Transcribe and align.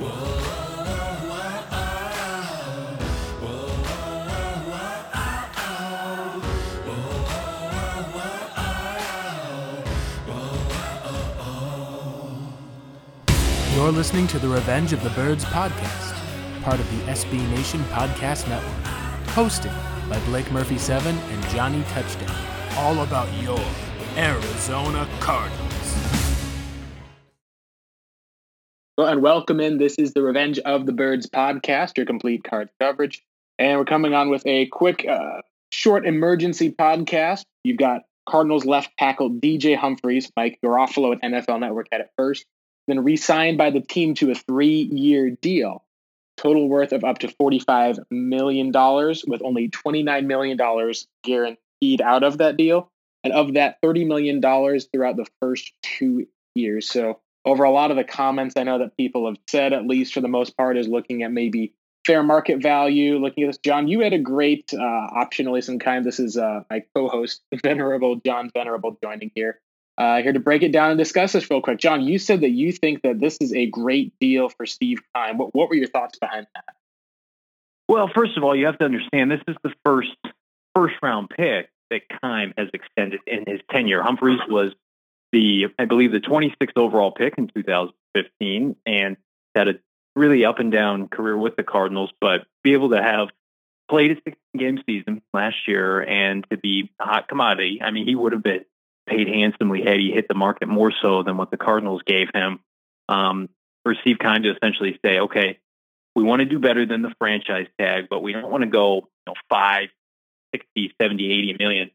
You're 0.00 0.10
listening 13.92 14.26
to 14.28 14.38
the 14.40 14.48
Revenge 14.48 14.92
of 14.92 15.02
the 15.04 15.10
Birds 15.10 15.44
podcast, 15.44 16.14
part 16.62 16.80
of 16.80 16.90
the 16.90 16.96
SB 17.12 17.48
Nation 17.50 17.80
Podcast 17.84 18.48
Network. 18.48 18.72
Hosted 19.34 19.72
by 20.08 20.18
Blake 20.24 20.50
Murphy 20.50 20.78
7 20.78 21.16
and 21.16 21.42
Johnny 21.50 21.84
Touchdown. 21.90 22.34
All 22.78 23.02
about 23.02 23.32
your 23.40 23.60
Arizona 24.16 25.06
Cardinals. 25.20 25.63
Well, 28.96 29.08
and 29.08 29.22
welcome 29.22 29.58
in. 29.58 29.78
This 29.78 29.96
is 29.96 30.12
the 30.12 30.22
Revenge 30.22 30.60
of 30.60 30.86
the 30.86 30.92
Birds 30.92 31.28
podcast, 31.28 31.96
your 31.96 32.06
complete 32.06 32.44
card 32.44 32.68
coverage. 32.80 33.24
And 33.58 33.76
we're 33.76 33.86
coming 33.86 34.14
on 34.14 34.30
with 34.30 34.46
a 34.46 34.66
quick, 34.66 35.04
uh, 35.04 35.40
short 35.72 36.06
emergency 36.06 36.70
podcast. 36.70 37.42
You've 37.64 37.76
got 37.76 38.02
Cardinals 38.28 38.64
left 38.64 38.96
tackle 38.96 39.30
DJ 39.30 39.76
Humphries, 39.76 40.30
Mike 40.36 40.60
Garafolo 40.64 41.12
at 41.12 41.22
NFL 41.22 41.58
Network 41.58 41.88
had 41.90 42.02
it 42.02 42.10
first, 42.16 42.46
then 42.86 43.02
re 43.02 43.16
signed 43.16 43.58
by 43.58 43.70
the 43.70 43.80
team 43.80 44.14
to 44.14 44.30
a 44.30 44.36
three 44.36 44.82
year 44.82 45.28
deal. 45.28 45.82
Total 46.36 46.68
worth 46.68 46.92
of 46.92 47.02
up 47.02 47.18
to 47.18 47.26
$45 47.26 47.98
million, 48.12 48.70
with 49.26 49.42
only 49.42 49.70
$29 49.70 50.26
million 50.26 50.92
guaranteed 51.24 52.00
out 52.00 52.22
of 52.22 52.38
that 52.38 52.56
deal. 52.56 52.92
And 53.24 53.32
of 53.32 53.54
that, 53.54 53.82
$30 53.82 54.06
million 54.06 54.40
throughout 54.40 55.16
the 55.16 55.26
first 55.40 55.72
two 55.82 56.28
years. 56.54 56.88
So, 56.88 57.18
over 57.44 57.64
a 57.64 57.70
lot 57.70 57.90
of 57.90 57.96
the 57.96 58.04
comments 58.04 58.54
I 58.56 58.62
know 58.62 58.78
that 58.78 58.96
people 58.96 59.26
have 59.26 59.36
said, 59.48 59.72
at 59.72 59.86
least 59.86 60.14
for 60.14 60.20
the 60.20 60.28
most 60.28 60.56
part, 60.56 60.76
is 60.76 60.88
looking 60.88 61.22
at 61.22 61.32
maybe 61.32 61.74
fair 62.06 62.22
market 62.22 62.62
value. 62.62 63.18
Looking 63.18 63.44
at 63.44 63.48
this, 63.48 63.58
John, 63.58 63.88
you 63.88 64.00
had 64.00 64.12
a 64.12 64.18
great 64.18 64.72
uh, 64.72 64.82
option, 64.82 65.62
some 65.62 65.78
kind. 65.78 66.04
This 66.04 66.20
is 66.20 66.36
uh, 66.36 66.62
my 66.70 66.84
co-host, 66.94 67.42
Venerable 67.62 68.16
John 68.16 68.50
Venerable, 68.54 68.96
joining 69.02 69.30
here. 69.34 69.60
Uh, 69.96 70.20
here 70.22 70.32
to 70.32 70.40
break 70.40 70.62
it 70.62 70.72
down 70.72 70.90
and 70.90 70.98
discuss 70.98 71.32
this 71.32 71.48
real 71.48 71.60
quick. 71.60 71.78
John, 71.78 72.02
you 72.02 72.18
said 72.18 72.40
that 72.40 72.50
you 72.50 72.72
think 72.72 73.02
that 73.02 73.20
this 73.20 73.36
is 73.40 73.52
a 73.52 73.66
great 73.66 74.12
deal 74.18 74.48
for 74.48 74.66
Steve 74.66 74.98
Keim. 75.14 75.38
What, 75.38 75.54
what 75.54 75.68
were 75.68 75.76
your 75.76 75.86
thoughts 75.86 76.18
behind 76.18 76.48
that? 76.54 76.74
Well, 77.88 78.10
first 78.12 78.36
of 78.36 78.42
all, 78.42 78.56
you 78.56 78.66
have 78.66 78.78
to 78.78 78.84
understand 78.84 79.30
this 79.30 79.42
is 79.46 79.54
the 79.62 79.72
first 79.84 80.16
first 80.74 80.94
round 81.00 81.30
pick 81.30 81.68
that 81.90 82.00
Keim 82.08 82.54
has 82.58 82.68
extended 82.74 83.20
in 83.26 83.44
his 83.46 83.60
tenure. 83.70 84.02
Humphries 84.02 84.40
was 84.48 84.72
the, 85.34 85.66
I 85.78 85.84
believe, 85.84 86.12
the 86.12 86.20
26th 86.20 86.76
overall 86.76 87.10
pick 87.10 87.34
in 87.36 87.48
2015, 87.48 88.76
and 88.86 89.16
had 89.54 89.68
a 89.68 89.74
really 90.14 90.44
up 90.44 90.60
and 90.60 90.70
down 90.70 91.08
career 91.08 91.36
with 91.36 91.56
the 91.56 91.64
Cardinals. 91.64 92.10
But 92.20 92.46
be 92.62 92.72
able 92.72 92.90
to 92.90 93.02
have 93.02 93.28
played 93.88 94.12
a 94.12 94.14
16 94.14 94.34
game 94.56 94.78
season 94.86 95.22
last 95.34 95.56
year 95.66 96.00
and 96.00 96.46
to 96.50 96.56
be 96.56 96.90
a 97.00 97.04
hot 97.04 97.28
commodity, 97.28 97.80
I 97.82 97.90
mean, 97.90 98.06
he 98.06 98.14
would 98.14 98.32
have 98.32 98.42
been 98.42 98.64
paid 99.06 99.26
handsomely 99.28 99.82
had 99.82 99.98
he 99.98 100.12
hit 100.12 100.28
the 100.28 100.34
market 100.34 100.68
more 100.68 100.92
so 101.02 101.22
than 101.24 101.36
what 101.36 101.50
the 101.50 101.56
Cardinals 101.58 102.02
gave 102.06 102.28
him. 102.32 102.60
Um, 103.08 103.50
for 103.82 103.94
Steve 104.00 104.18
to 104.18 104.54
essentially 104.56 104.98
say, 105.04 105.18
okay, 105.18 105.58
we 106.14 106.22
want 106.22 106.40
to 106.40 106.46
do 106.46 106.58
better 106.58 106.86
than 106.86 107.02
the 107.02 107.12
franchise 107.18 107.66
tag, 107.78 108.06
but 108.08 108.22
we 108.22 108.32
don't 108.32 108.50
want 108.50 108.62
to 108.62 108.70
go, 108.70 108.94
you 108.94 109.02
know, 109.26 109.34
five, 109.50 109.88
60, 110.54 110.94
70, 111.02 111.32
80 111.32 111.56
million. 111.58 111.90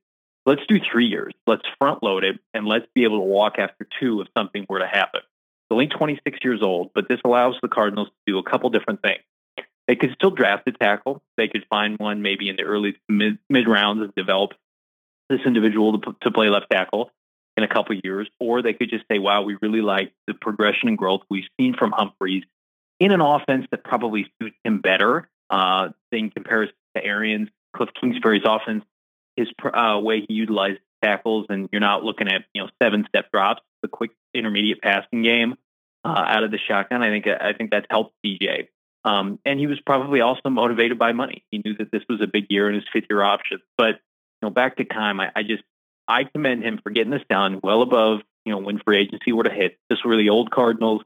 Let's 0.50 0.66
do 0.68 0.80
three 0.80 1.06
years. 1.06 1.36
Let's 1.46 1.62
front 1.78 2.02
load 2.02 2.24
it 2.24 2.40
and 2.56 2.66
let's 2.66 2.88
be 2.96 3.04
able 3.04 3.20
to 3.20 3.26
walk 3.26 3.60
after 3.60 3.88
two 4.00 4.22
if 4.22 4.30
something 4.36 4.66
were 4.68 4.80
to 4.80 4.88
happen. 4.88 5.22
He's 5.22 5.76
only 5.76 5.86
26 5.86 6.40
years 6.44 6.64
old, 6.64 6.90
but 6.96 7.08
this 7.08 7.20
allows 7.24 7.60
the 7.62 7.68
Cardinals 7.68 8.08
to 8.08 8.34
do 8.34 8.40
a 8.40 8.44
couple 8.44 8.72
different 8.72 9.04
things. 9.04 9.22
They 9.88 9.96
could 9.96 10.10
still 10.16 10.32
draft 10.32 10.68
a 10.68 10.72
tackle. 10.72 11.22
They 11.38 11.50
could 11.50 11.68
find 11.70 12.00
one 12.00 12.24
maybe 12.24 12.50
in 12.50 12.56
the 12.56 12.64
early 12.64 12.98
mid, 13.08 13.38
mid 13.48 13.68
rounds 13.68 14.02
and 14.02 14.12
develop 14.16 14.54
this 15.30 15.42
individual 15.46 16.00
to, 16.00 16.16
to 16.22 16.32
play 16.32 16.50
left 16.50 16.72
tackle 16.72 17.12
in 17.56 17.64
a 17.64 17.68
couple 17.68 17.96
years, 18.04 18.28
or 18.40 18.64
they 18.64 18.74
could 18.74 18.90
just 18.90 19.06
say, 19.12 19.20
wow, 19.20 19.44
we 19.44 19.56
really 19.62 19.82
like 19.82 20.14
the 20.26 20.34
progression 20.34 20.90
and 20.90 20.98
growth 20.98 21.22
we've 21.30 21.48
seen 21.60 21.76
from 21.76 21.92
Humphries 21.92 22.44
in 23.00 23.12
an 23.12 23.22
offense 23.22 23.68
that 23.70 23.84
probably 23.84 24.26
suits 24.42 24.58
him 24.64 24.82
better 24.82 25.30
uh, 25.52 25.90
in 26.12 26.32
comparison 26.32 26.74
to 26.96 27.06
Arians, 27.06 27.50
Cliff 27.76 27.90
Kingsbury's 28.02 28.42
offense, 28.46 28.84
his 29.40 29.50
uh, 29.64 30.00
way 30.00 30.26
he 30.28 30.34
utilized 30.34 30.80
tackles, 31.04 31.48
and 31.50 31.70
you're 31.72 31.82
not 31.82 32.04
looking 32.04 32.28
at 32.28 32.44
you 32.54 32.62
know 32.62 32.70
seven 32.82 33.06
step 33.08 33.32
drops, 33.32 33.62
the 33.82 33.88
quick 33.88 34.12
intermediate 34.34 34.82
passing 34.82 35.24
game 35.24 35.56
uh, 36.04 36.24
out 36.28 36.44
of 36.44 36.52
the 36.52 36.60
shotgun. 36.68 37.02
I 37.02 37.10
think 37.10 37.26
I 37.28 37.54
think 37.54 37.72
that's 37.72 37.88
helped 37.90 38.14
DJ. 38.26 38.68
Um, 39.06 39.40
and 39.46 39.60
he 39.60 39.68
was 39.68 39.80
probably 39.86 40.20
also 40.22 40.50
motivated 40.50 41.00
by 41.00 41.14
money. 41.14 41.46
He 41.52 41.62
knew 41.64 41.76
that 41.78 41.90
this 41.92 42.04
was 42.10 42.20
a 42.22 42.28
big 42.28 42.48
year 42.50 42.68
in 42.68 42.76
his 42.76 42.84
fifth 42.92 43.06
year 43.10 43.24
option. 43.24 43.60
But 43.78 43.96
you 44.42 44.44
know, 44.44 44.50
back 44.50 44.78
to 44.78 44.86
Keim, 44.86 45.20
I, 45.20 45.32
I 45.36 45.44
just 45.44 45.64
I 46.08 46.26
commend 46.26 46.64
him 46.64 46.80
for 46.84 46.90
getting 46.90 47.12
this 47.12 47.24
done 47.30 47.62
well 47.64 47.82
above 47.82 48.20
you 48.46 48.52
know 48.52 48.60
when 48.60 48.80
free 48.80 49.02
agency 49.02 49.32
would 49.32 49.48
have 49.48 49.56
hit. 49.56 49.78
This 49.90 50.00
were 50.04 50.18
the 50.18 50.30
old 50.30 50.52
Cardinals; 50.52 51.02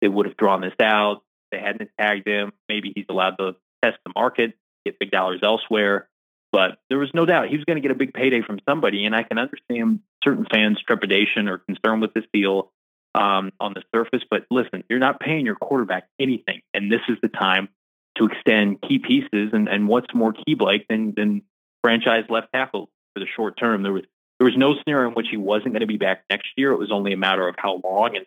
they 0.00 0.08
would 0.08 0.26
have 0.26 0.36
drawn 0.36 0.60
this 0.60 0.74
out. 0.80 1.22
They 1.50 1.58
hadn't 1.58 1.90
tagged 2.00 2.26
him. 2.26 2.52
Maybe 2.68 2.92
he's 2.94 3.06
allowed 3.10 3.36
to 3.38 3.56
test 3.82 3.98
the 4.04 4.12
market, 4.14 4.54
get 4.86 4.98
big 4.98 5.10
dollars 5.10 5.40
elsewhere. 5.42 6.08
But 6.52 6.78
there 6.90 6.98
was 6.98 7.10
no 7.14 7.24
doubt 7.24 7.48
he 7.48 7.56
was 7.56 7.64
going 7.64 7.76
to 7.76 7.80
get 7.80 7.90
a 7.90 7.98
big 7.98 8.12
payday 8.12 8.42
from 8.42 8.60
somebody, 8.68 9.06
and 9.06 9.16
I 9.16 9.22
can 9.22 9.38
understand 9.38 10.00
certain 10.22 10.46
fans' 10.52 10.78
trepidation 10.86 11.48
or 11.48 11.58
concern 11.58 12.00
with 12.00 12.12
this 12.12 12.24
deal 12.32 12.70
um, 13.14 13.52
on 13.58 13.74
the 13.74 13.82
surface. 13.94 14.22
But 14.30 14.46
listen, 14.50 14.84
you're 14.88 14.98
not 14.98 15.18
paying 15.18 15.46
your 15.46 15.56
quarterback 15.56 16.08
anything, 16.20 16.60
and 16.74 16.92
this 16.92 17.00
is 17.08 17.16
the 17.22 17.28
time 17.28 17.70
to 18.18 18.26
extend 18.26 18.82
key 18.82 18.98
pieces. 18.98 19.50
And, 19.54 19.66
and 19.66 19.88
what's 19.88 20.14
more 20.14 20.34
key, 20.34 20.54
Blake, 20.54 20.86
than, 20.88 21.14
than 21.16 21.42
franchise 21.82 22.24
left 22.28 22.52
tackle 22.52 22.90
for 23.14 23.20
the 23.20 23.26
short 23.34 23.58
term. 23.58 23.82
There 23.82 23.92
was 23.92 24.04
there 24.38 24.46
was 24.46 24.56
no 24.56 24.74
scenario 24.74 25.08
in 25.08 25.14
which 25.14 25.28
he 25.30 25.36
wasn't 25.36 25.72
going 25.72 25.80
to 25.82 25.86
be 25.86 25.98
back 25.98 26.24
next 26.28 26.48
year. 26.56 26.72
It 26.72 26.78
was 26.78 26.90
only 26.90 27.12
a 27.12 27.16
matter 27.16 27.46
of 27.46 27.54
how 27.56 27.80
long. 27.84 28.16
And 28.16 28.26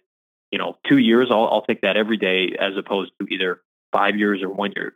you 0.49 0.57
know, 0.57 0.77
two 0.87 0.97
years, 0.97 1.27
I'll, 1.29 1.45
I'll 1.45 1.65
take 1.65 1.81
that 1.81 1.97
every 1.97 2.17
day, 2.17 2.55
as 2.57 2.77
opposed 2.77 3.11
to 3.19 3.27
either 3.27 3.59
five 3.91 4.15
years 4.15 4.41
or 4.41 4.49
one 4.49 4.71
year. 4.75 4.93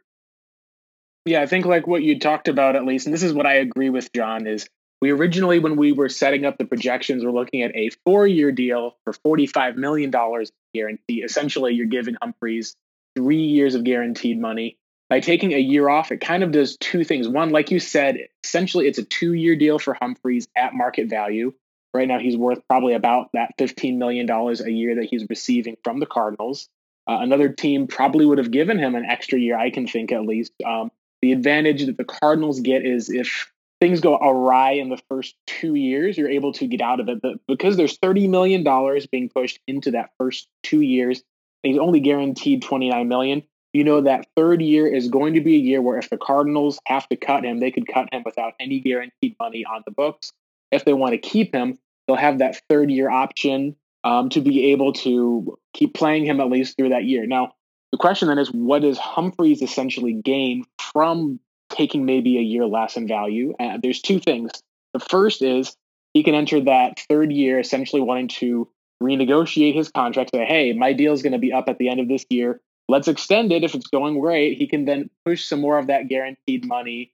Yeah, 1.30 1.42
I 1.42 1.46
think 1.46 1.66
like 1.66 1.88
what 1.88 2.04
you 2.04 2.20
talked 2.20 2.48
about 2.48 2.76
at 2.76 2.86
least, 2.86 3.06
and 3.06 3.14
this 3.14 3.24
is 3.24 3.34
what 3.34 3.46
I 3.46 3.56
agree 3.56 3.90
with 3.90 4.12
John 4.14 4.48
is 4.48 4.68
we 5.02 5.12
originally 5.12 5.60
when 5.60 5.76
we 5.76 5.92
were 5.92 6.10
setting 6.10 6.46
up 6.46 6.58
the 6.58 6.66
projections, 6.66 7.24
we're 7.24 7.32
looking 7.32 7.62
at 7.62 7.76
a 7.76 7.90
four-year 8.06 8.52
deal 8.52 8.98
for 9.04 9.14
forty-five 9.14 9.76
million 9.76 10.12
dollars 10.12 10.52
guarantee. 10.74 11.22
Essentially, 11.22 11.74
you're 11.74 11.86
giving 11.86 12.16
Humphries 12.22 12.76
three 13.16 13.44
years 13.44 13.76
of 13.76 13.84
guaranteed 13.84 14.40
money 14.40 14.78
by 15.10 15.20
taking 15.20 15.54
a 15.54 15.60
year 15.60 15.90
off, 15.90 16.12
it 16.12 16.22
kind 16.22 16.44
of 16.44 16.52
does 16.52 16.78
two 16.78 17.04
things. 17.04 17.28
One, 17.28 17.50
like 17.50 17.72
you 17.72 17.80
said, 17.80 18.18
essentially 18.44 18.88
it's 18.88 19.00
a 19.00 19.04
two 19.04 19.34
year 19.34 19.56
deal 19.56 19.80
for 19.80 19.96
Humphries 19.96 20.48
at 20.56 20.74
market 20.74 21.10
value. 21.10 21.54
Right 21.94 22.08
now, 22.08 22.20
he's 22.20 22.38
worth 22.38 22.60
probably 22.68 22.94
about 22.94 23.32
that 23.34 23.58
$15 23.58 23.98
million 23.98 24.30
a 24.30 24.70
year 24.70 24.96
that 24.96 25.08
he's 25.10 25.26
receiving 25.28 25.76
from 25.84 26.00
the 26.00 26.06
Cardinals. 26.06 26.70
Uh, 27.08 27.18
another 27.22 27.50
team 27.50 27.88
probably 27.88 28.28
would 28.28 28.38
have 28.38 28.52
given 28.52 28.78
him 28.78 28.94
an 28.94 29.06
extra 29.06 29.40
year, 29.40 29.58
I 29.58 29.72
can 29.72 29.88
think 29.88 30.12
at 30.12 30.22
least. 30.22 30.54
Um, 30.64 30.92
the 31.22 31.32
advantage 31.32 31.86
that 31.86 31.98
the 31.98 32.04
Cardinals 32.04 32.60
get 32.60 32.86
is 32.86 33.10
if 33.10 33.52
things 33.80 34.02
go 34.02 34.18
awry 34.18 34.72
in 34.72 34.90
the 34.90 35.00
first 35.10 35.36
two 35.48 35.76
years, 35.76 36.18
you're 36.18 36.30
able 36.30 36.54
to 36.54 36.68
get 36.68 36.82
out 36.82 37.00
of 37.00 37.08
it. 37.08 37.22
But 37.22 37.38
because 37.48 37.78
there's 37.78 37.98
$30 37.98 38.30
million 38.30 38.64
being 39.12 39.30
pushed 39.30 39.60
into 39.68 39.92
that 39.92 40.12
first 40.18 40.48
two 40.64 40.82
years, 40.82 41.24
he's 41.64 41.78
only 41.78 42.00
guaranteed 42.00 42.62
29 42.62 43.08
million 43.08 43.44
you 43.74 43.84
know 43.84 44.02
that 44.02 44.28
third 44.36 44.62
year 44.62 44.88
is 44.88 45.08
going 45.08 45.34
to 45.36 45.42
be 45.42 45.56
a 45.56 45.60
year 45.60 45.82
where 45.82 45.98
if 45.98 46.10
the 46.10 46.18
Cardinals 46.18 46.80
have 46.86 47.08
to 47.10 47.16
cut 47.16 47.44
him, 47.44 47.60
they 47.60 47.72
could 47.72 47.88
cut 47.88 48.12
him 48.12 48.24
without 48.26 48.54
any 48.60 48.80
guaranteed 48.80 49.36
money 49.40 49.66
on 49.66 49.84
the 49.86 49.92
books. 49.92 50.32
If 50.72 50.86
they 50.86 50.94
want 50.94 51.14
to 51.14 51.18
keep 51.18 51.54
him, 51.54 51.78
they'll 52.08 52.18
have 52.18 52.40
that 52.40 52.62
third 52.70 52.90
year 52.90 53.10
option 53.10 53.76
um, 54.04 54.30
to 54.30 54.42
be 54.42 54.72
able 54.72 54.94
to 54.94 55.58
keep 55.74 55.94
playing 55.94 56.26
him 56.26 56.40
at 56.40 56.50
least 56.50 56.78
through 56.78 56.90
that 56.90 57.04
year. 57.04 57.28
Now, 57.28 57.54
the 57.92 57.98
question 57.98 58.28
then 58.28 58.40
is 58.40 58.50
what 58.50 58.82
does 58.82 58.98
Humphries 58.98 59.62
essentially 59.62 60.14
gain 60.14 60.66
from 60.94 61.40
taking 61.70 62.06
maybe 62.06 62.38
a 62.38 62.42
year 62.42 62.66
less 62.66 62.98
in 62.98 63.08
value? 63.08 63.54
Uh, 63.60 63.78
there's 63.82 64.02
two 64.02 64.20
things. 64.20 64.52
The 64.94 65.00
first 65.00 65.42
is 65.42 65.76
he 66.14 66.24
can 66.24 66.36
enter 66.36 66.62
that 66.62 67.00
third 67.10 67.32
year 67.32 67.60
essentially 67.60 68.02
wanting 68.02 68.30
to 68.30 68.68
renegotiate 69.02 69.76
his 69.76 69.90
contract, 69.92 70.32
say, 70.34 70.46
hey, 70.46 70.74
my 70.74 70.94
deal 70.94 71.14
is 71.14 71.22
going 71.22 71.34
to 71.34 71.40
be 71.40 71.54
up 71.54 71.70
at 71.70 71.78
the 71.78 71.90
end 71.90 72.00
of 72.00 72.08
this 72.08 72.26
year 72.30 72.60
let's 72.90 73.08
extend 73.08 73.54
it 73.54 73.64
if 73.64 73.76
it's 73.76 73.88
going 73.88 74.20
great 74.20 74.58
he 74.58 74.68
can 74.68 74.84
then 74.84 75.10
push 75.24 75.46
some 75.46 75.62
more 75.62 75.78
of 75.78 75.88
that 75.88 76.10
guaranteed 76.10 76.66
money 76.66 77.14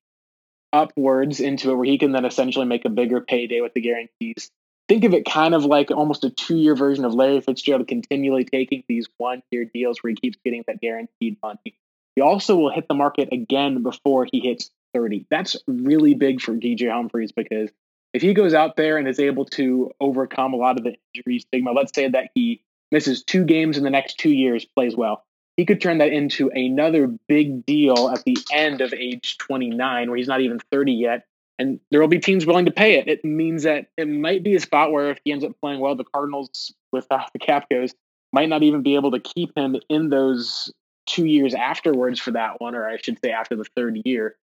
upwards 0.73 1.39
into 1.39 1.69
it 1.69 1.75
where 1.75 1.85
he 1.85 1.99
can 1.99 2.11
then 2.11 2.25
essentially 2.25 2.65
make 2.65 2.85
a 2.85 2.89
bigger 2.89 3.21
payday 3.21 3.61
with 3.61 3.73
the 3.73 3.81
guarantees 3.81 4.49
think 4.87 5.03
of 5.03 5.13
it 5.13 5.25
kind 5.25 5.53
of 5.53 5.65
like 5.65 5.91
almost 5.91 6.23
a 6.23 6.29
two 6.29 6.57
year 6.57 6.75
version 6.75 7.05
of 7.05 7.13
larry 7.13 7.41
fitzgerald 7.41 7.87
continually 7.87 8.45
taking 8.45 8.83
these 8.87 9.07
one 9.17 9.41
year 9.51 9.65
deals 9.65 10.01
where 10.01 10.11
he 10.11 10.15
keeps 10.15 10.37
getting 10.43 10.63
that 10.67 10.81
guaranteed 10.81 11.37
money 11.41 11.75
he 12.15 12.21
also 12.21 12.55
will 12.55 12.71
hit 12.71 12.87
the 12.87 12.93
market 12.93 13.29
again 13.31 13.83
before 13.83 14.27
he 14.31 14.39
hits 14.39 14.71
30 14.93 15.25
that's 15.29 15.57
really 15.67 16.13
big 16.13 16.41
for 16.41 16.53
dj 16.53 16.91
humphries 16.91 17.31
because 17.31 17.69
if 18.13 18.21
he 18.21 18.33
goes 18.33 18.53
out 18.53 18.77
there 18.77 18.97
and 18.97 19.07
is 19.07 19.19
able 19.19 19.45
to 19.45 19.91
overcome 19.99 20.53
a 20.53 20.57
lot 20.57 20.77
of 20.77 20.83
the 20.83 20.95
injury 21.13 21.39
stigma 21.39 21.71
let's 21.71 21.93
say 21.93 22.09
that 22.09 22.29
he 22.33 22.61
misses 22.91 23.23
two 23.23 23.43
games 23.43 23.77
in 23.77 23.83
the 23.83 23.89
next 23.89 24.17
two 24.17 24.31
years 24.31 24.65
plays 24.65 24.95
well 24.95 25.23
he 25.57 25.65
could 25.65 25.79
turn 25.79 25.99
that 25.99 26.11
into 26.11 26.49
another 26.49 27.07
big 27.27 27.65
deal 27.65 28.09
at 28.09 28.23
the 28.23 28.37
end 28.51 28.81
of 28.81 28.93
age 28.93 29.37
29, 29.37 30.09
where 30.09 30.17
he's 30.17 30.27
not 30.27 30.41
even 30.41 30.59
30 30.71 30.91
yet. 30.91 31.25
And 31.57 31.79
there 31.89 32.01
will 32.01 32.07
be 32.07 32.19
teams 32.19 32.45
willing 32.45 32.65
to 32.65 32.71
pay 32.71 32.99
it. 32.99 33.07
It 33.07 33.23
means 33.23 33.63
that 33.63 33.87
it 33.97 34.07
might 34.07 34.43
be 34.43 34.55
a 34.55 34.59
spot 34.59 34.91
where 34.91 35.11
if 35.11 35.19
he 35.23 35.31
ends 35.31 35.45
up 35.45 35.53
playing 35.61 35.79
well, 35.79 35.95
the 35.95 36.03
Cardinals, 36.03 36.73
with 36.91 37.07
the 37.07 37.39
cap 37.39 37.69
goes, 37.69 37.93
might 38.33 38.49
not 38.49 38.63
even 38.63 38.83
be 38.83 38.95
able 38.95 39.11
to 39.11 39.19
keep 39.19 39.55
him 39.55 39.77
in 39.89 40.09
those 40.09 40.71
two 41.05 41.25
years 41.25 41.53
afterwards 41.53 42.19
for 42.19 42.31
that 42.31 42.59
one, 42.59 42.75
or 42.75 42.85
I 42.85 42.97
should 42.97 43.19
say 43.23 43.31
after 43.31 43.55
the 43.55 43.63
third 43.75 44.01
year. 44.03 44.35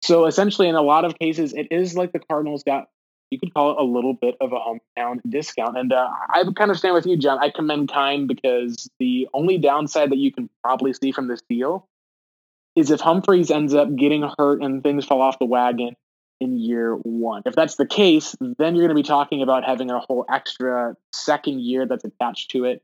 So 0.00 0.26
essentially, 0.26 0.68
in 0.68 0.74
a 0.74 0.82
lot 0.82 1.04
of 1.04 1.18
cases, 1.18 1.52
it 1.52 1.68
is 1.70 1.96
like 1.96 2.12
the 2.12 2.18
Cardinals 2.18 2.64
got, 2.64 2.88
you 3.30 3.38
could 3.38 3.54
call 3.54 3.70
it 3.70 3.76
a 3.78 3.84
little 3.84 4.14
bit 4.14 4.36
of 4.40 4.52
a 4.52 4.58
hometown 4.58 5.20
discount. 5.28 5.78
And 5.78 5.92
uh, 5.92 6.08
I 6.28 6.42
kind 6.56 6.72
of 6.72 6.78
stand 6.78 6.94
with 6.94 7.06
you, 7.06 7.16
John. 7.16 7.38
I 7.38 7.50
commend 7.50 7.92
Keim 7.92 8.26
because 8.26 8.90
the 8.98 9.28
only 9.32 9.58
downside 9.58 10.10
that 10.10 10.18
you 10.18 10.32
can 10.32 10.50
probably 10.64 10.92
see 10.92 11.12
from 11.12 11.28
this 11.28 11.42
deal 11.48 11.86
is 12.74 12.90
if 12.90 13.00
Humphries 13.00 13.52
ends 13.52 13.74
up 13.74 13.94
getting 13.94 14.28
hurt 14.38 14.62
and 14.62 14.82
things 14.82 15.04
fall 15.04 15.20
off 15.20 15.38
the 15.38 15.44
wagon 15.44 15.94
in 16.42 16.58
year 16.58 16.94
one. 16.94 17.42
If 17.46 17.54
that's 17.54 17.76
the 17.76 17.86
case, 17.86 18.34
then 18.40 18.74
you're 18.74 18.86
going 18.86 18.96
to 18.96 19.02
be 19.02 19.02
talking 19.02 19.42
about 19.42 19.64
having 19.64 19.90
a 19.90 20.00
whole 20.00 20.24
extra 20.30 20.96
second 21.12 21.60
year 21.60 21.86
that's 21.86 22.04
attached 22.04 22.50
to 22.52 22.64
it 22.64 22.82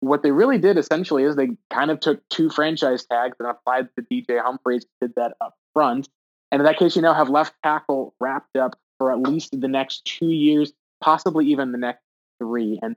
what 0.00 0.22
they 0.22 0.30
really 0.30 0.58
did 0.58 0.78
essentially 0.78 1.24
is 1.24 1.36
they 1.36 1.50
kind 1.70 1.90
of 1.90 2.00
took 2.00 2.26
two 2.28 2.50
franchise 2.50 3.04
tags 3.04 3.36
and 3.38 3.48
applied 3.48 3.88
to 3.96 4.02
DJ 4.02 4.40
Humphries, 4.42 4.86
did 5.00 5.14
that 5.16 5.34
up 5.40 5.56
front. 5.72 6.08
And 6.52 6.60
in 6.60 6.66
that 6.66 6.78
case, 6.78 6.96
you 6.96 7.02
now 7.02 7.14
have 7.14 7.28
left 7.28 7.54
tackle 7.62 8.14
wrapped 8.20 8.56
up 8.56 8.78
for 8.98 9.12
at 9.12 9.20
least 9.20 9.58
the 9.58 9.68
next 9.68 10.04
two 10.04 10.28
years, 10.28 10.72
possibly 11.00 11.46
even 11.46 11.72
the 11.72 11.78
next 11.78 12.02
three. 12.38 12.78
And 12.82 12.96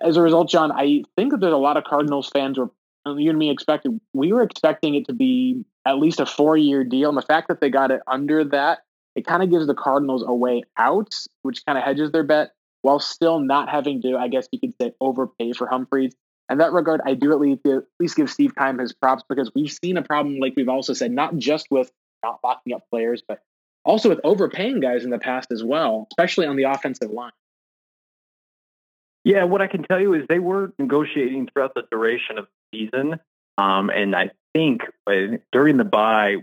as 0.00 0.16
a 0.16 0.22
result, 0.22 0.48
John, 0.48 0.72
I 0.72 1.04
think 1.16 1.32
that 1.32 1.40
there's 1.40 1.52
a 1.52 1.58
lot 1.58 1.76
of 1.76 1.84
Cardinals 1.84 2.28
fans 2.28 2.58
were 2.58 2.70
you 3.06 3.30
and 3.30 3.38
me 3.38 3.50
expected 3.50 4.00
we 4.14 4.32
were 4.32 4.42
expecting 4.42 4.96
it 4.96 5.06
to 5.06 5.12
be 5.12 5.64
at 5.86 5.98
least 5.98 6.18
a 6.18 6.26
four 6.26 6.56
year 6.56 6.82
deal. 6.82 7.08
And 7.08 7.16
the 7.16 7.22
fact 7.22 7.46
that 7.48 7.60
they 7.60 7.70
got 7.70 7.92
it 7.92 8.00
under 8.08 8.44
that, 8.46 8.80
it 9.16 9.26
kind 9.26 9.42
of 9.42 9.50
gives 9.50 9.66
the 9.66 9.74
Cardinals 9.74 10.22
a 10.24 10.32
way 10.32 10.62
out, 10.76 11.14
which 11.42 11.64
kind 11.64 11.78
of 11.78 11.82
hedges 11.82 12.12
their 12.12 12.22
bet 12.22 12.52
while 12.82 13.00
still 13.00 13.40
not 13.40 13.68
having 13.68 14.02
to, 14.02 14.16
I 14.16 14.28
guess 14.28 14.46
you 14.52 14.60
could 14.60 14.74
say, 14.80 14.92
overpay 15.00 15.54
for 15.54 15.66
Humphries. 15.66 16.14
In 16.48 16.58
that 16.58 16.72
regard, 16.72 17.00
I 17.04 17.14
do 17.14 17.32
at 17.32 17.40
least, 17.40 17.66
at 17.66 17.84
least 17.98 18.14
give 18.14 18.30
Steve 18.30 18.54
Keim 18.54 18.78
his 18.78 18.92
props 18.92 19.24
because 19.28 19.50
we've 19.54 19.72
seen 19.72 19.96
a 19.96 20.02
problem, 20.02 20.38
like 20.38 20.52
we've 20.54 20.68
also 20.68 20.92
said, 20.92 21.10
not 21.10 21.36
just 21.36 21.66
with 21.70 21.90
not 22.22 22.38
locking 22.44 22.74
up 22.74 22.82
players, 22.90 23.22
but 23.26 23.40
also 23.84 24.10
with 24.10 24.20
overpaying 24.22 24.80
guys 24.80 25.02
in 25.02 25.10
the 25.10 25.18
past 25.18 25.50
as 25.50 25.64
well, 25.64 26.06
especially 26.12 26.46
on 26.46 26.56
the 26.56 26.64
offensive 26.64 27.10
line. 27.10 27.32
Yeah, 29.24 29.44
what 29.44 29.62
I 29.62 29.66
can 29.66 29.82
tell 29.82 29.98
you 29.98 30.14
is 30.14 30.24
they 30.28 30.38
were 30.38 30.72
negotiating 30.78 31.48
throughout 31.52 31.74
the 31.74 31.82
duration 31.90 32.38
of 32.38 32.46
the 32.70 32.78
season. 32.78 33.18
Um, 33.58 33.90
and 33.90 34.14
I 34.14 34.30
think 34.54 34.82
uh, 35.08 35.38
during 35.50 35.78
the 35.78 35.84
bye 35.84 36.36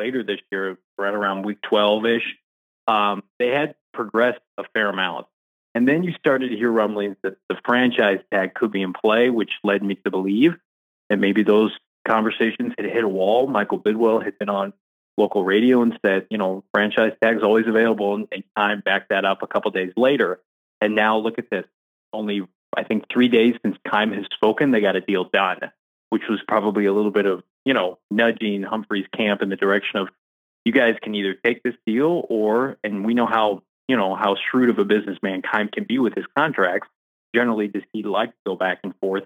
later 0.00 0.22
this 0.22 0.40
year, 0.50 0.78
right 0.98 1.12
around 1.14 1.44
week 1.44 1.60
12 1.62 2.06
ish, 2.06 2.36
um, 2.88 3.22
they 3.38 3.48
had 3.48 3.74
progressed 3.92 4.40
a 4.58 4.64
fair 4.72 4.88
amount. 4.88 5.26
And 5.74 5.86
then 5.86 6.02
you 6.02 6.12
started 6.18 6.48
to 6.48 6.56
hear 6.56 6.70
rumblings 6.70 7.16
that 7.22 7.36
the 7.48 7.56
franchise 7.64 8.20
tag 8.32 8.54
could 8.54 8.72
be 8.72 8.82
in 8.82 8.92
play, 8.92 9.30
which 9.30 9.50
led 9.62 9.82
me 9.82 9.94
to 10.04 10.10
believe 10.10 10.52
that 11.10 11.18
maybe 11.18 11.42
those 11.42 11.70
conversations 12.08 12.72
had 12.76 12.86
hit 12.86 13.04
a 13.04 13.08
wall. 13.08 13.46
Michael 13.46 13.78
Bidwill 13.78 14.24
had 14.24 14.38
been 14.38 14.48
on 14.48 14.72
local 15.16 15.44
radio 15.44 15.82
and 15.82 15.98
said, 16.04 16.26
you 16.30 16.38
know, 16.38 16.64
franchise 16.72 17.12
tag's 17.22 17.42
always 17.42 17.66
available, 17.68 18.14
and, 18.14 18.28
and 18.32 18.42
Keim 18.56 18.82
backed 18.84 19.10
that 19.10 19.24
up 19.24 19.42
a 19.42 19.46
couple 19.46 19.70
days 19.70 19.92
later. 19.96 20.40
And 20.80 20.96
now 20.96 21.18
look 21.18 21.38
at 21.38 21.50
this. 21.50 21.66
Only 22.12 22.42
I 22.76 22.84
think 22.84 23.04
three 23.12 23.28
days 23.28 23.54
since 23.62 23.76
Keim 23.90 24.12
has 24.12 24.24
spoken, 24.32 24.70
they 24.70 24.80
got 24.80 24.96
a 24.96 25.00
deal 25.00 25.24
done, 25.24 25.58
which 26.10 26.22
was 26.28 26.40
probably 26.46 26.86
a 26.86 26.92
little 26.92 27.10
bit 27.10 27.26
of 27.26 27.42
you 27.64 27.74
know 27.74 27.98
nudging 28.10 28.62
Humphrey's 28.62 29.06
camp 29.16 29.42
in 29.42 29.48
the 29.48 29.56
direction 29.56 30.00
of 30.00 30.08
you 30.64 30.72
guys 30.72 30.96
can 31.02 31.14
either 31.14 31.34
take 31.34 31.62
this 31.62 31.74
deal 31.86 32.26
or, 32.28 32.76
and 32.84 33.04
we 33.04 33.14
know 33.14 33.26
how 33.26 33.62
you 33.90 33.96
know, 33.96 34.14
how 34.14 34.36
shrewd 34.36 34.70
of 34.70 34.78
a 34.78 34.84
businessman 34.84 35.42
Keim 35.42 35.66
can 35.66 35.82
be 35.82 35.98
with 35.98 36.14
his 36.14 36.24
contracts. 36.38 36.86
Generally, 37.34 37.68
does 37.68 37.82
he 37.92 38.04
like 38.04 38.30
to 38.30 38.36
go 38.46 38.54
back 38.54 38.78
and 38.84 38.94
forth? 39.00 39.24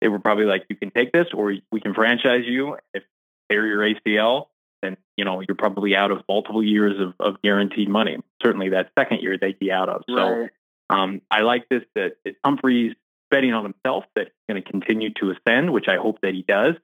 They 0.00 0.08
were 0.08 0.18
probably 0.18 0.46
like, 0.46 0.64
you 0.70 0.76
can 0.76 0.90
take 0.90 1.12
this 1.12 1.26
or 1.34 1.52
we 1.70 1.80
can 1.82 1.92
franchise 1.92 2.44
you. 2.46 2.78
If 2.94 3.02
tear 3.50 3.66
your 3.66 3.80
ACL, 3.80 4.46
then, 4.80 4.96
you 5.18 5.26
know, 5.26 5.42
you're 5.46 5.56
probably 5.56 5.94
out 5.94 6.10
of 6.10 6.22
multiple 6.26 6.64
years 6.64 6.98
of, 6.98 7.12
of 7.20 7.42
guaranteed 7.42 7.90
money. 7.90 8.16
Certainly 8.42 8.70
that 8.70 8.92
second 8.98 9.20
year 9.20 9.36
they'd 9.38 9.58
be 9.58 9.70
out 9.70 9.90
of. 9.90 10.04
Right. 10.08 10.50
So 10.88 10.96
um, 10.96 11.20
I 11.30 11.42
like 11.42 11.68
this 11.68 11.82
that 11.94 12.12
Humphries 12.42 12.94
betting 13.30 13.52
on 13.52 13.64
himself 13.64 14.04
that 14.14 14.26
he's 14.26 14.54
going 14.54 14.62
to 14.62 14.70
continue 14.70 15.10
to 15.14 15.32
ascend, 15.32 15.72
which 15.72 15.88
I 15.88 15.96
hope 15.96 16.20
that 16.22 16.34
he 16.34 16.42
does. 16.42 16.74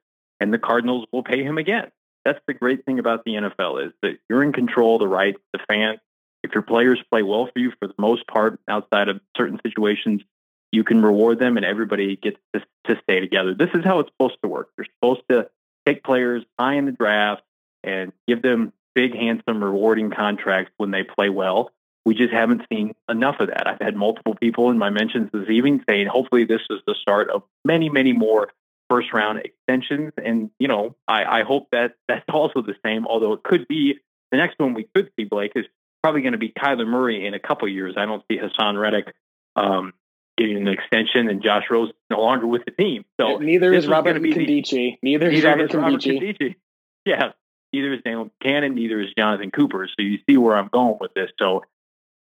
And 0.40 0.52
the 0.52 0.58
Cardinals 0.58 1.06
will 1.12 1.22
pay 1.22 1.42
him 1.42 1.58
again. 1.58 1.90
That's 2.24 2.40
the 2.46 2.54
great 2.54 2.84
thing 2.84 2.98
about 2.98 3.24
the 3.24 3.32
NFL 3.32 3.86
is 3.86 3.92
that 4.02 4.18
you're 4.28 4.42
in 4.42 4.52
control 4.52 4.96
of 4.96 5.00
the 5.00 5.08
rights, 5.08 5.38
the 5.52 5.60
fans, 5.68 6.00
if 6.44 6.52
your 6.52 6.62
players 6.62 7.02
play 7.10 7.22
well 7.22 7.46
for 7.46 7.58
you 7.58 7.72
for 7.80 7.88
the 7.88 7.94
most 7.98 8.26
part, 8.26 8.60
outside 8.68 9.08
of 9.08 9.20
certain 9.34 9.58
situations, 9.64 10.20
you 10.72 10.84
can 10.84 11.00
reward 11.00 11.38
them 11.38 11.56
and 11.56 11.64
everybody 11.64 12.16
gets 12.16 12.36
to, 12.52 12.60
to 12.86 13.00
stay 13.02 13.20
together. 13.20 13.54
This 13.54 13.70
is 13.74 13.82
how 13.82 14.00
it's 14.00 14.10
supposed 14.10 14.36
to 14.42 14.48
work. 14.48 14.68
You're 14.76 14.86
supposed 15.00 15.22
to 15.30 15.48
take 15.86 16.04
players 16.04 16.44
high 16.58 16.74
in 16.74 16.84
the 16.84 16.92
draft 16.92 17.42
and 17.82 18.12
give 18.28 18.42
them 18.42 18.74
big, 18.94 19.14
handsome, 19.14 19.64
rewarding 19.64 20.10
contracts 20.10 20.70
when 20.76 20.90
they 20.90 21.02
play 21.02 21.30
well. 21.30 21.70
We 22.04 22.14
just 22.14 22.32
haven't 22.32 22.62
seen 22.70 22.94
enough 23.08 23.36
of 23.40 23.48
that. 23.48 23.66
I've 23.66 23.80
had 23.80 23.96
multiple 23.96 24.34
people 24.34 24.70
in 24.70 24.78
my 24.78 24.90
mentions 24.90 25.30
this 25.32 25.48
evening 25.48 25.82
saying, 25.88 26.06
hopefully, 26.06 26.44
this 26.44 26.60
is 26.68 26.80
the 26.86 26.94
start 27.00 27.30
of 27.30 27.42
many, 27.64 27.88
many 27.88 28.12
more 28.12 28.52
first 28.90 29.12
round 29.14 29.40
extensions. 29.40 30.12
And, 30.22 30.50
you 30.58 30.68
know, 30.68 30.96
I, 31.08 31.24
I 31.24 31.42
hope 31.44 31.68
that 31.72 31.94
that's 32.06 32.24
also 32.32 32.60
the 32.60 32.74
same, 32.84 33.06
although 33.06 33.32
it 33.32 33.42
could 33.42 33.66
be 33.68 34.00
the 34.30 34.36
next 34.36 34.58
one 34.58 34.74
we 34.74 34.86
could 34.94 35.10
see, 35.18 35.24
Blake, 35.24 35.52
is 35.56 35.64
probably 36.02 36.20
going 36.20 36.32
to 36.32 36.38
be 36.38 36.50
Kyler 36.50 36.86
Murray 36.86 37.26
in 37.26 37.32
a 37.32 37.40
couple 37.40 37.66
years. 37.68 37.94
I 37.96 38.04
don't 38.04 38.22
see 38.30 38.38
Haason 38.38 38.78
Reddick 38.78 39.14
um, 39.56 39.94
getting 40.36 40.58
an 40.58 40.68
extension, 40.68 41.28
and 41.30 41.42
Josh 41.42 41.64
Rose 41.70 41.90
no 42.10 42.20
longer 42.20 42.46
with 42.46 42.66
the 42.66 42.72
team. 42.72 43.06
So 43.18 43.38
neither 43.38 43.72
is 43.72 43.86
Robert 43.86 44.16
Nkemdiche. 44.16 44.98
Neither, 45.02 45.30
neither 45.30 45.60
is 45.60 45.74
Robert 45.74 46.00
Nkemdiche. 46.02 46.56
Yeah, 47.06 47.32
neither 47.72 47.94
is 47.94 48.00
Deone 48.02 48.30
Bucannon. 48.42 48.74
Neither 48.74 49.00
is 49.00 49.08
Jonathan 49.16 49.50
Cooper. 49.50 49.88
So 49.88 50.02
you 50.02 50.18
see 50.28 50.36
where 50.36 50.56
I'm 50.56 50.68
going 50.68 50.98
with 51.00 51.14
this. 51.14 51.30
So 51.38 51.64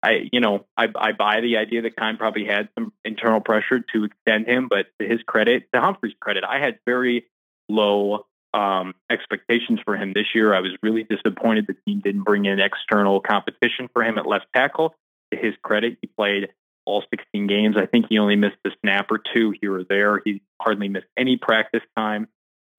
I, 0.04 0.30
you 0.32 0.40
know, 0.40 0.66
I, 0.76 0.88
I 0.96 1.12
buy 1.12 1.42
the 1.42 1.58
idea 1.58 1.84
that 1.84 1.96
Keim 1.96 2.18
probably 2.18 2.46
had 2.46 2.70
some 2.78 2.92
internal 3.06 3.40
pressure 3.40 3.84
to 3.94 4.06
extend 4.06 4.48
him, 4.48 4.68
but 4.68 4.88
to 5.00 5.08
his 5.08 5.22
credit, 5.28 5.68
to 5.74 5.82
Humphrey's 5.82 6.16
credit, 6.20 6.44
I 6.44 6.60
had 6.60 6.80
very 6.86 7.26
low 7.70 8.26
um, 8.54 8.96
expectations 9.10 9.80
for 9.86 9.96
him 9.96 10.14
this 10.14 10.28
year. 10.34 10.54
I 10.54 10.60
was 10.60 10.72
really 10.82 11.04
disappointed 11.04 11.68
the 11.68 11.76
team 11.86 12.02
didn't 12.02 12.24
bring 12.24 12.46
in 12.46 12.60
external 12.60 13.22
competition 13.22 13.90
for 13.94 14.04
him 14.04 14.18
at 14.18 14.28
left 14.28 14.48
tackle. 14.56 14.96
To 15.32 15.40
his 15.40 15.54
credit, 15.64 15.98
he 16.02 16.08
played 16.08 16.50
all 16.86 17.04
16 17.10 17.48
games. 17.48 17.76
I 17.78 17.86
think 17.86 18.08
he 18.10 18.18
only 18.18 18.36
missed 18.36 18.58
a 18.66 18.72
snap 18.82 19.12
or 19.12 19.20
two 19.34 19.54
here 19.62 19.76
or 19.76 19.84
there. 19.84 20.22
He 20.26 20.42
hardly 20.60 20.90
missed 20.90 21.08
any 21.18 21.38
practice 21.38 21.84
time. 21.96 22.28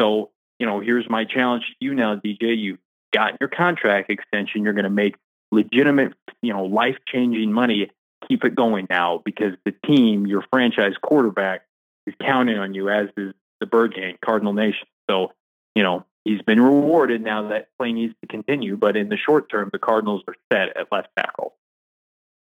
So, 0.00 0.31
you 0.59 0.67
know, 0.67 0.81
here's 0.81 1.09
my 1.09 1.25
challenge 1.25 1.64
to 1.69 1.76
you 1.81 1.95
now, 1.95 2.17
DJ. 2.17 2.59
You've 2.59 2.81
got 3.12 3.35
your 3.41 3.49
contract 3.49 4.11
extension. 4.11 4.64
You're 4.64 4.73
going 4.73 4.85
to 4.85 4.91
make 4.91 5.14
legitimate, 5.52 6.14
you 6.42 6.52
know, 6.52 6.64
life 6.64 6.97
changing 7.06 7.52
money. 7.52 7.90
Keep 8.28 8.44
it 8.44 8.54
going 8.54 8.87
now 8.90 9.21
because 9.25 9.54
the 9.64 9.73
team, 9.85 10.26
your 10.26 10.44
franchise 10.52 10.94
quarterback, 11.00 11.62
is 12.06 12.14
counting 12.21 12.59
on 12.59 12.75
you, 12.75 12.88
as 12.88 13.09
is 13.16 13.35
the 13.61 13.66
Bird 13.66 13.94
Gang, 13.94 14.16
Cardinal 14.25 14.52
Nation. 14.52 14.87
So 15.09 15.32
you 15.75 15.82
know, 15.82 16.04
he's 16.25 16.42
been 16.42 16.61
rewarded 16.61 17.23
now 17.23 17.49
that 17.49 17.68
play 17.78 17.92
needs 17.92 18.14
to 18.21 18.26
continue. 18.26 18.76
But 18.76 18.97
in 18.97 19.09
the 19.09 19.16
short 19.16 19.50
term, 19.50 19.71
the 19.73 19.78
Cardinals 19.78 20.23
are 20.28 20.35
set 20.52 20.76
at 20.76 20.90
left 20.92 21.09
tackle. 21.16 21.54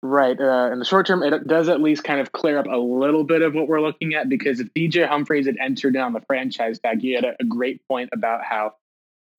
Right. 0.03 0.39
Uh, 0.39 0.71
in 0.71 0.79
the 0.79 0.85
short 0.85 1.05
term, 1.05 1.21
it 1.21 1.47
does 1.47 1.69
at 1.69 1.79
least 1.79 2.03
kind 2.03 2.19
of 2.19 2.31
clear 2.31 2.57
up 2.57 2.65
a 2.65 2.77
little 2.77 3.23
bit 3.23 3.43
of 3.43 3.53
what 3.53 3.67
we're 3.67 3.81
looking 3.81 4.15
at 4.15 4.29
because 4.29 4.59
if 4.59 4.73
DJ 4.73 5.07
Humphries 5.07 5.45
had 5.45 5.57
entered 5.59 5.95
on 5.95 6.13
the 6.13 6.21
franchise 6.21 6.79
tag, 6.79 7.03
you 7.03 7.15
had 7.15 7.23
a, 7.23 7.35
a 7.39 7.43
great 7.43 7.87
point 7.87 8.09
about 8.11 8.43
how 8.43 8.73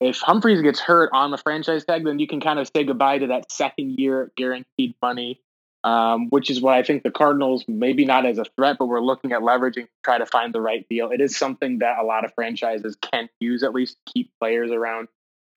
if 0.02 0.18
Humphries 0.20 0.62
gets 0.62 0.80
hurt 0.80 1.10
on 1.12 1.30
the 1.30 1.38
franchise 1.38 1.84
tag, 1.84 2.04
then 2.04 2.18
you 2.18 2.26
can 2.26 2.40
kind 2.40 2.58
of 2.58 2.70
say 2.74 2.84
goodbye 2.84 3.18
to 3.18 3.28
that 3.28 3.50
second 3.50 3.98
year 3.98 4.30
guaranteed 4.36 4.94
money 5.00 5.40
um, 5.84 6.28
which 6.30 6.48
is 6.50 6.60
why 6.60 6.78
I 6.78 6.82
think 6.82 7.02
the 7.02 7.10
Cardinals, 7.10 7.64
maybe 7.66 8.04
not 8.04 8.24
as 8.24 8.38
a 8.38 8.44
threat, 8.56 8.76
but 8.78 8.86
we're 8.86 9.00
looking 9.00 9.32
at 9.32 9.40
leveraging 9.40 9.84
to 9.84 9.88
try 10.04 10.18
to 10.18 10.26
find 10.26 10.54
the 10.54 10.60
right 10.60 10.86
deal. 10.88 11.10
It 11.10 11.20
is 11.20 11.36
something 11.36 11.78
that 11.78 11.98
a 11.98 12.04
lot 12.04 12.24
of 12.24 12.32
franchises 12.34 12.96
can 13.00 13.28
use 13.40 13.62
at 13.62 13.74
least 13.74 13.96
keep 14.06 14.30
players 14.40 14.70
around. 14.70 15.08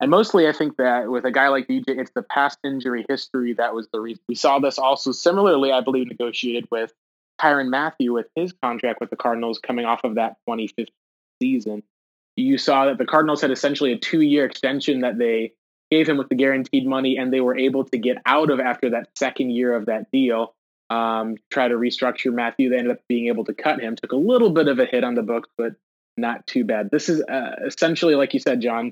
And 0.01 0.09
mostly, 0.09 0.47
I 0.47 0.51
think 0.51 0.77
that 0.77 1.09
with 1.09 1.25
a 1.25 1.31
guy 1.31 1.49
like 1.49 1.67
DJ, 1.67 1.99
it's 1.99 2.11
the 2.11 2.23
past 2.23 2.57
injury 2.63 3.05
history 3.07 3.53
that 3.53 3.73
was 3.73 3.87
the 3.93 3.99
reason. 3.99 4.21
We 4.27 4.35
saw 4.35 4.59
this 4.59 4.77
also 4.77 5.11
similarly, 5.11 5.71
I 5.71 5.81
believe, 5.81 6.07
negotiated 6.07 6.67
with 6.71 6.91
Tyrann 7.39 7.69
Mathieu 7.69 8.11
with 8.11 8.27
his 8.35 8.51
contract 8.51 8.99
with 8.99 9.11
the 9.11 9.15
Cardinals 9.15 9.59
coming 9.59 9.85
off 9.85 10.03
of 10.03 10.15
that 10.15 10.37
2015 10.49 10.87
season. 11.41 11.83
You 12.35 12.57
saw 12.57 12.85
that 12.85 12.97
the 12.97 13.05
Cardinals 13.05 13.41
had 13.41 13.51
essentially 13.51 13.93
a 13.93 13.97
two 13.97 14.21
year 14.21 14.45
extension 14.45 15.01
that 15.01 15.17
they 15.17 15.53
gave 15.91 16.07
him 16.07 16.17
with 16.17 16.29
the 16.29 16.35
guaranteed 16.35 16.87
money, 16.87 17.17
and 17.17 17.31
they 17.31 17.41
were 17.41 17.57
able 17.57 17.85
to 17.85 17.97
get 17.97 18.17
out 18.25 18.49
of 18.49 18.59
after 18.59 18.89
that 18.91 19.09
second 19.15 19.51
year 19.51 19.75
of 19.75 19.85
that 19.85 20.11
deal. 20.11 20.53
Um, 20.89 21.37
try 21.49 21.67
to 21.67 21.75
restructure 21.75 22.33
Mathieu. 22.33 22.69
They 22.69 22.77
ended 22.77 22.91
up 22.91 23.01
being 23.07 23.27
able 23.27 23.45
to 23.45 23.53
cut 23.53 23.79
him. 23.79 23.95
Took 23.95 24.11
a 24.11 24.17
little 24.17 24.49
bit 24.51 24.67
of 24.67 24.79
a 24.79 24.85
hit 24.85 25.03
on 25.03 25.15
the 25.15 25.23
books, 25.23 25.49
but 25.57 25.73
not 26.17 26.45
too 26.47 26.63
bad. 26.63 26.89
This 26.91 27.09
is 27.09 27.21
uh, 27.21 27.55
essentially, 27.65 28.15
like 28.15 28.33
you 28.33 28.39
said, 28.39 28.61
John, 28.61 28.91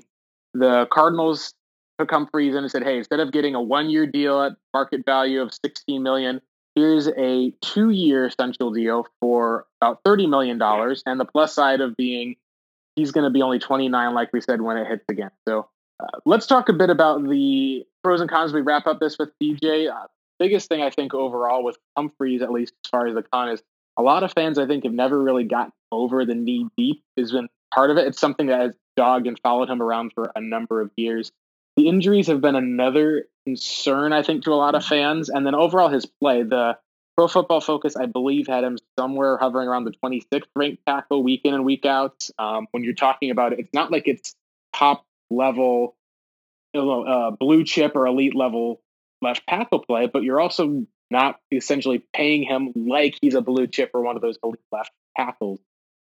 the 0.54 0.86
Cardinals 0.90 1.54
took 1.98 2.10
Humphries 2.10 2.54
in 2.54 2.62
and 2.62 2.70
said, 2.70 2.82
"Hey, 2.82 2.98
instead 2.98 3.20
of 3.20 3.32
getting 3.32 3.54
a 3.54 3.62
one-year 3.62 4.06
deal 4.06 4.42
at 4.42 4.52
market 4.72 5.04
value 5.04 5.40
of 5.40 5.52
16 5.52 6.02
million, 6.02 6.40
here's 6.74 7.08
a 7.08 7.52
two-year 7.60 8.26
essential 8.26 8.72
deal 8.72 9.06
for 9.20 9.66
about 9.80 10.00
30 10.04 10.26
million 10.26 10.58
dollars." 10.58 11.02
And 11.06 11.20
the 11.20 11.24
plus 11.24 11.54
side 11.54 11.80
of 11.80 11.96
being 11.96 12.36
he's 12.96 13.12
going 13.12 13.24
to 13.24 13.30
be 13.30 13.42
only 13.42 13.58
29, 13.58 14.14
like 14.14 14.32
we 14.32 14.40
said, 14.40 14.60
when 14.60 14.76
it 14.76 14.86
hits 14.86 15.04
again. 15.08 15.30
So 15.46 15.68
uh, 16.00 16.18
let's 16.24 16.46
talk 16.46 16.68
a 16.68 16.72
bit 16.72 16.90
about 16.90 17.22
the 17.28 17.84
pros 18.02 18.20
and 18.20 18.30
cons. 18.30 18.52
We 18.52 18.60
wrap 18.60 18.86
up 18.86 19.00
this 19.00 19.16
with 19.18 19.30
DJ. 19.42 19.90
Uh, 19.90 20.06
biggest 20.38 20.68
thing 20.68 20.82
I 20.82 20.90
think 20.90 21.14
overall 21.14 21.64
with 21.64 21.78
Humphries, 21.96 22.42
at 22.42 22.50
least 22.50 22.74
as 22.84 22.90
far 22.90 23.06
as 23.06 23.14
the 23.14 23.22
con 23.22 23.50
is, 23.50 23.62
a 23.96 24.02
lot 24.02 24.24
of 24.24 24.32
fans 24.32 24.58
I 24.58 24.66
think 24.66 24.84
have 24.84 24.92
never 24.92 25.20
really 25.20 25.44
gotten 25.44 25.72
over 25.92 26.24
the 26.24 26.34
knee 26.34 26.66
deep 26.76 27.02
has 27.16 27.32
been 27.32 27.48
part 27.72 27.90
of 27.90 27.96
it. 27.96 28.06
It's 28.06 28.20
something 28.20 28.46
that 28.46 28.60
has 28.60 28.74
dogged 28.96 29.26
and 29.26 29.38
followed 29.40 29.70
him 29.70 29.80
around 29.80 30.12
for 30.14 30.32
a 30.34 30.40
number 30.40 30.80
of 30.80 30.90
years. 30.96 31.30
The 31.76 31.88
injuries 31.88 32.26
have 32.28 32.40
been 32.40 32.56
another 32.56 33.26
concern, 33.46 34.12
I 34.12 34.22
think, 34.22 34.44
to 34.44 34.52
a 34.52 34.54
lot 34.54 34.74
of 34.74 34.84
fans. 34.84 35.28
And 35.28 35.46
then 35.46 35.54
overall, 35.54 35.88
his 35.88 36.06
play, 36.06 36.42
the 36.42 36.76
Pro 37.16 37.28
Football 37.28 37.60
Focus, 37.60 37.96
I 37.96 38.06
believe, 38.06 38.48
had 38.48 38.64
him 38.64 38.76
somewhere 38.98 39.36
hovering 39.36 39.68
around 39.68 39.84
the 39.84 39.92
26th 39.92 40.46
ranked 40.56 40.84
tackle 40.86 41.22
week 41.22 41.42
in 41.44 41.54
and 41.54 41.64
week 41.64 41.86
out. 41.86 42.28
Um, 42.38 42.66
when 42.72 42.82
you're 42.82 42.94
talking 42.94 43.30
about 43.30 43.52
it, 43.52 43.60
it's 43.60 43.72
not 43.72 43.92
like 43.92 44.08
it's 44.08 44.34
top 44.74 45.04
level, 45.30 45.94
uh, 46.74 47.30
blue 47.30 47.64
chip 47.64 47.94
or 47.94 48.06
elite 48.06 48.34
level 48.34 48.80
left 49.22 49.46
tackle 49.48 49.78
play, 49.78 50.06
but 50.06 50.24
you're 50.24 50.40
also 50.40 50.86
not 51.10 51.38
essentially 51.52 52.04
paying 52.12 52.42
him 52.42 52.72
like 52.74 53.16
he's 53.20 53.34
a 53.34 53.40
blue 53.40 53.68
chip 53.68 53.90
or 53.94 54.00
one 54.02 54.16
of 54.16 54.22
those 54.22 54.36
elite 54.42 54.58
left 54.72 54.90
tackles. 55.16 55.60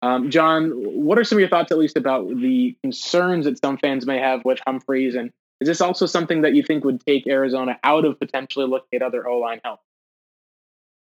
Um, 0.01 0.31
John, 0.31 0.71
what 0.75 1.19
are 1.19 1.25
some 1.25 1.39
of 1.39 1.41
your 1.41 1.49
thoughts, 1.49 1.73
at 1.73 1.79
least, 1.79 1.97
about 1.97 2.29
the 2.29 2.77
concerns 2.83 3.47
that 3.47 3.59
some 3.59 3.79
fans 3.79 4.07
may 4.07 4.19
have 4.19 4.45
with 4.45 4.61
Humphries? 4.67 5.15
And 5.15 5.33
is 5.61 5.67
this 5.67 5.81
also 5.81 6.07
something 6.07 6.43
that 6.43 6.55
you 6.55 6.63
think 6.63 6.85
would 6.85 7.05
take 7.05 7.27
Arizona 7.27 7.79
out 7.83 8.05
of 8.05 8.19
potentially 8.21 8.67
looking 8.67 9.01
at 9.01 9.03
other 9.03 9.27
O 9.27 9.39
line 9.39 9.61
help? 9.65 9.81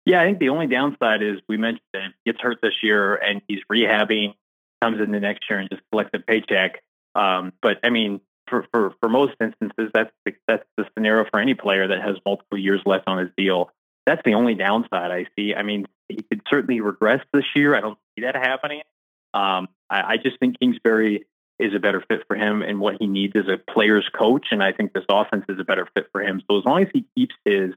Yeah, 0.09 0.21
I 0.21 0.25
think 0.25 0.39
the 0.39 0.49
only 0.49 0.65
downside 0.65 1.21
is 1.21 1.37
we 1.47 1.57
mentioned 1.57 1.85
that 1.93 2.01
he 2.23 2.31
gets 2.31 2.41
hurt 2.41 2.57
this 2.63 2.73
year 2.81 3.13
and 3.13 3.43
he's 3.47 3.59
rehabbing, 3.71 4.33
comes 4.81 4.99
in 4.99 5.11
the 5.11 5.19
next 5.19 5.47
year 5.47 5.59
and 5.59 5.69
just 5.69 5.83
collects 5.91 6.09
a 6.15 6.19
paycheck. 6.19 6.81
Um, 7.13 7.53
but 7.61 7.77
I 7.83 7.91
mean, 7.91 8.19
for, 8.47 8.65
for, 8.73 8.95
for 8.99 9.07
most 9.07 9.33
instances, 9.39 9.91
that's 9.93 10.09
the, 10.25 10.33
that's 10.47 10.63
the 10.77 10.85
scenario 10.97 11.29
for 11.29 11.39
any 11.39 11.53
player 11.53 11.89
that 11.89 12.01
has 12.01 12.15
multiple 12.25 12.57
years 12.57 12.81
left 12.87 13.03
on 13.05 13.19
his 13.19 13.29
deal. 13.37 13.69
That's 14.07 14.23
the 14.25 14.33
only 14.33 14.55
downside 14.55 15.11
I 15.11 15.27
see. 15.37 15.53
I 15.53 15.61
mean, 15.61 15.85
he 16.07 16.23
could 16.23 16.41
certainly 16.49 16.81
regress 16.81 17.23
this 17.31 17.45
year. 17.55 17.75
I 17.75 17.81
don't 17.81 17.99
see 18.15 18.23
that 18.23 18.33
happening. 18.33 18.81
Um, 19.35 19.67
I, 19.91 20.13
I 20.13 20.17
just 20.17 20.39
think 20.39 20.59
Kingsbury 20.59 21.27
is 21.59 21.75
a 21.75 21.79
better 21.79 22.03
fit 22.09 22.23
for 22.27 22.35
him 22.35 22.63
and 22.63 22.79
what 22.79 22.95
he 22.99 23.05
needs 23.05 23.35
as 23.35 23.47
a 23.47 23.59
player's 23.71 24.09
coach. 24.17 24.47
And 24.49 24.63
I 24.63 24.71
think 24.71 24.91
this 24.91 25.05
offense 25.07 25.45
is 25.49 25.59
a 25.59 25.63
better 25.63 25.87
fit 25.95 26.07
for 26.11 26.23
him. 26.23 26.41
So 26.49 26.57
as 26.57 26.65
long 26.65 26.81
as 26.81 26.87
he 26.91 27.05
keeps 27.15 27.35
his 27.45 27.73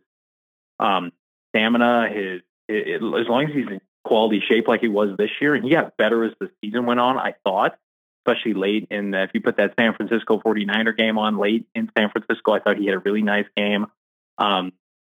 um, 0.80 1.12
stamina, 1.54 2.08
his, 2.08 2.42
it, 2.68 2.96
as 2.96 3.28
long 3.28 3.44
as 3.44 3.54
he's 3.54 3.68
in 3.68 3.80
quality 4.04 4.42
shape 4.46 4.68
like 4.68 4.80
he 4.80 4.88
was 4.88 5.16
this 5.16 5.30
year, 5.40 5.54
and 5.54 5.64
he 5.64 5.70
got 5.70 5.96
better 5.96 6.24
as 6.24 6.32
the 6.40 6.50
season 6.62 6.86
went 6.86 7.00
on, 7.00 7.18
I 7.18 7.34
thought, 7.44 7.78
especially 8.26 8.54
late 8.54 8.88
in 8.90 9.10
the, 9.12 9.22
if 9.24 9.30
you 9.34 9.40
put 9.40 9.56
that 9.56 9.74
San 9.78 9.94
Francisco 9.94 10.38
49er 10.38 10.96
game 10.96 11.18
on 11.18 11.38
late 11.38 11.66
in 11.74 11.90
San 11.96 12.10
Francisco, 12.10 12.52
I 12.52 12.60
thought 12.60 12.78
he 12.78 12.86
had 12.86 12.94
a 12.94 13.00
really 13.00 13.22
nice 13.22 13.46
game. 13.56 13.86
Um, 14.38 14.72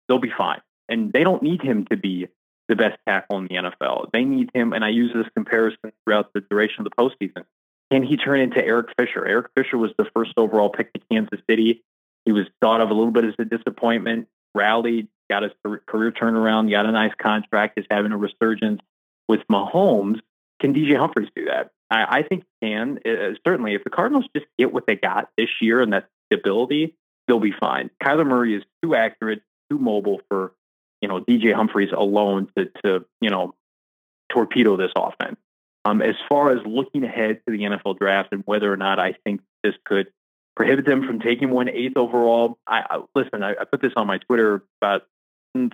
they'll 0.08 0.18
be 0.18 0.32
fine. 0.36 0.60
And 0.88 1.12
they 1.12 1.24
don't 1.24 1.42
need 1.42 1.62
him 1.62 1.86
to 1.90 1.96
be 1.96 2.28
the 2.68 2.76
best 2.76 2.98
tackle 3.06 3.38
in 3.38 3.46
the 3.46 3.54
NFL. 3.54 4.10
They 4.12 4.24
need 4.24 4.50
him, 4.54 4.72
and 4.72 4.84
I 4.84 4.88
use 4.88 5.12
this 5.14 5.26
comparison 5.34 5.92
throughout 6.04 6.32
the 6.32 6.40
duration 6.40 6.84
of 6.84 6.90
the 6.90 6.96
postseason. 6.96 7.44
Can 7.90 8.02
he 8.02 8.16
turn 8.16 8.40
into 8.40 8.64
Eric 8.64 8.88
Fisher? 8.98 9.24
Eric 9.24 9.50
Fisher 9.56 9.78
was 9.78 9.92
the 9.96 10.06
first 10.14 10.32
overall 10.36 10.70
pick 10.70 10.92
to 10.92 11.00
Kansas 11.10 11.40
City. 11.48 11.84
He 12.24 12.32
was 12.32 12.46
thought 12.60 12.80
of 12.80 12.90
a 12.90 12.94
little 12.94 13.12
bit 13.12 13.24
as 13.24 13.34
a 13.38 13.44
disappointment, 13.44 14.26
rallied, 14.54 15.08
got 15.30 15.42
his 15.42 15.52
career 15.86 16.12
turnaround, 16.12 16.70
got 16.70 16.86
a 16.86 16.92
nice 16.92 17.12
contract, 17.20 17.78
is 17.78 17.86
having 17.90 18.12
a 18.12 18.16
resurgence. 18.16 18.80
With 19.28 19.40
Mahomes, 19.50 20.20
can 20.60 20.72
DJ 20.72 20.96
Humphries 20.96 21.28
do 21.34 21.46
that? 21.46 21.72
I, 21.90 22.18
I 22.18 22.22
think 22.22 22.44
he 22.60 22.68
can. 22.68 23.00
Uh, 23.04 23.34
certainly, 23.44 23.74
if 23.74 23.82
the 23.82 23.90
Cardinals 23.90 24.26
just 24.34 24.46
get 24.56 24.72
what 24.72 24.86
they 24.86 24.94
got 24.94 25.30
this 25.36 25.48
year 25.60 25.80
and 25.80 25.92
that 25.92 26.08
stability, 26.26 26.94
they'll 27.26 27.40
be 27.40 27.52
fine. 27.58 27.90
Kyler 28.02 28.26
Murray 28.26 28.54
is 28.54 28.62
too 28.82 28.94
accurate, 28.94 29.42
too 29.70 29.78
mobile 29.78 30.20
for 30.28 30.52
you 31.02 31.08
know 31.08 31.20
DJ 31.20 31.54
Humphries 31.54 31.90
alone 31.96 32.48
to 32.56 32.66
to 32.84 33.04
you 33.20 33.30
know 33.30 33.54
torpedo 34.32 34.76
this 34.76 34.92
offense. 34.96 35.38
Um, 35.84 36.02
as 36.02 36.16
far 36.28 36.50
as 36.50 36.58
looking 36.66 37.04
ahead 37.04 37.40
to 37.46 37.52
the 37.52 37.62
NFL 37.62 37.98
draft 37.98 38.30
and 38.32 38.42
whether 38.44 38.72
or 38.72 38.76
not 38.76 38.98
I 38.98 39.14
think 39.24 39.40
this 39.62 39.74
could 39.84 40.08
prohibit 40.56 40.84
them 40.84 41.06
from 41.06 41.20
taking 41.20 41.50
one 41.50 41.68
eighth 41.68 41.96
overall, 41.96 42.58
I, 42.66 42.82
I 42.90 43.02
listen. 43.14 43.42
I, 43.44 43.52
I, 43.52 43.64
put 43.64 43.82
this 43.82 43.92
on 43.94 44.06
my 44.06 44.18
Twitter 44.18 44.64
about 44.80 45.02